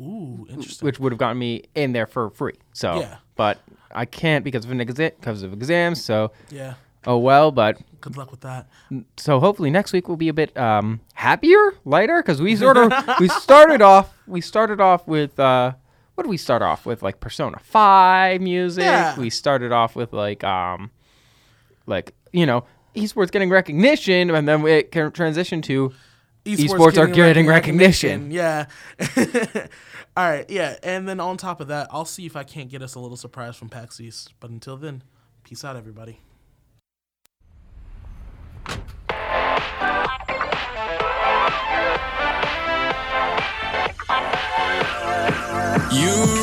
Ooh, 0.01 0.47
interesting. 0.51 0.85
which 0.87 0.99
would 1.01 1.13
have 1.13 1.19
gotten 1.19 1.39
me 1.39 1.65
in 1.75 1.93
there 1.93 2.07
for 2.07 2.31
free. 2.31 2.55
So, 2.75 3.01
Yeah. 3.01 3.17
but 3.37 3.59
I 3.95 4.05
can't 4.05 4.45
because 4.45 4.65
of 4.65 4.71
an 4.71 4.79
exa- 4.79 5.17
because 5.19 5.43
of 5.43 5.53
exams. 5.53 6.03
So, 6.05 6.33
Yeah. 6.51 6.75
Oh 7.07 7.19
well. 7.19 7.51
But 7.51 7.79
Good 8.01 8.17
luck 8.17 8.31
with 8.31 8.41
that. 8.41 8.69
so 9.17 9.39
hopefully 9.41 9.71
next 9.71 9.93
week 9.93 10.09
will 10.09 10.17
be 10.17 10.29
a 10.29 10.35
bit 10.35 10.57
um 10.57 11.01
happier, 11.15 11.75
lighter 11.85 12.23
because 12.23 12.41
we 12.41 12.57
sort 12.57 12.77
of 12.77 12.93
we 13.21 13.29
started 13.29 13.83
off 13.83 14.13
we 14.27 14.41
started 14.41 14.81
off 14.81 15.07
with 15.07 15.39
uh 15.39 15.73
what 16.15 16.25
did 16.25 16.31
we 16.31 16.37
start 16.37 16.63
off 16.63 16.85
with 16.85 17.03
like 17.03 17.21
Persona 17.21 17.59
Five 17.63 18.41
music. 18.41 18.85
Yeah. 18.85 19.19
We 19.19 19.31
started 19.31 19.73
off 19.73 19.97
with 19.97 20.13
like 20.13 20.45
um 20.45 20.91
like 21.87 22.15
you 22.33 22.47
know 22.47 22.65
esports 22.95 23.31
getting 23.31 23.51
recognition, 23.51 24.31
and 24.31 24.47
then 24.47 24.67
it 24.67 24.93
can 24.93 25.11
transition 25.13 25.63
to 25.63 25.93
esports, 26.45 26.99
are 26.99 27.07
getting 27.07 27.47
recognition. 27.47 28.31
Yeah. 28.31 28.67
All 30.17 30.29
right. 30.29 30.49
Yeah. 30.51 30.77
And 30.83 31.09
then 31.09 31.21
on 31.21 31.37
top 31.37 31.61
of 31.61 31.69
that, 31.69 31.89
I'll 31.91 32.05
see 32.05 32.27
if 32.27 32.37
I 32.37 32.45
can't 32.45 32.69
get 32.69 32.83
us 32.83 32.95
a 32.95 33.01
little 33.01 33.17
surprise 33.17 33.57
from 33.57 33.69
PAX 33.69 34.01
East. 34.01 34.35
But 34.41 34.51
until 34.51 34.77
then, 34.77 35.03
peace 35.45 35.65
out, 35.65 35.77
everybody. 35.77 36.21
You 45.93 46.42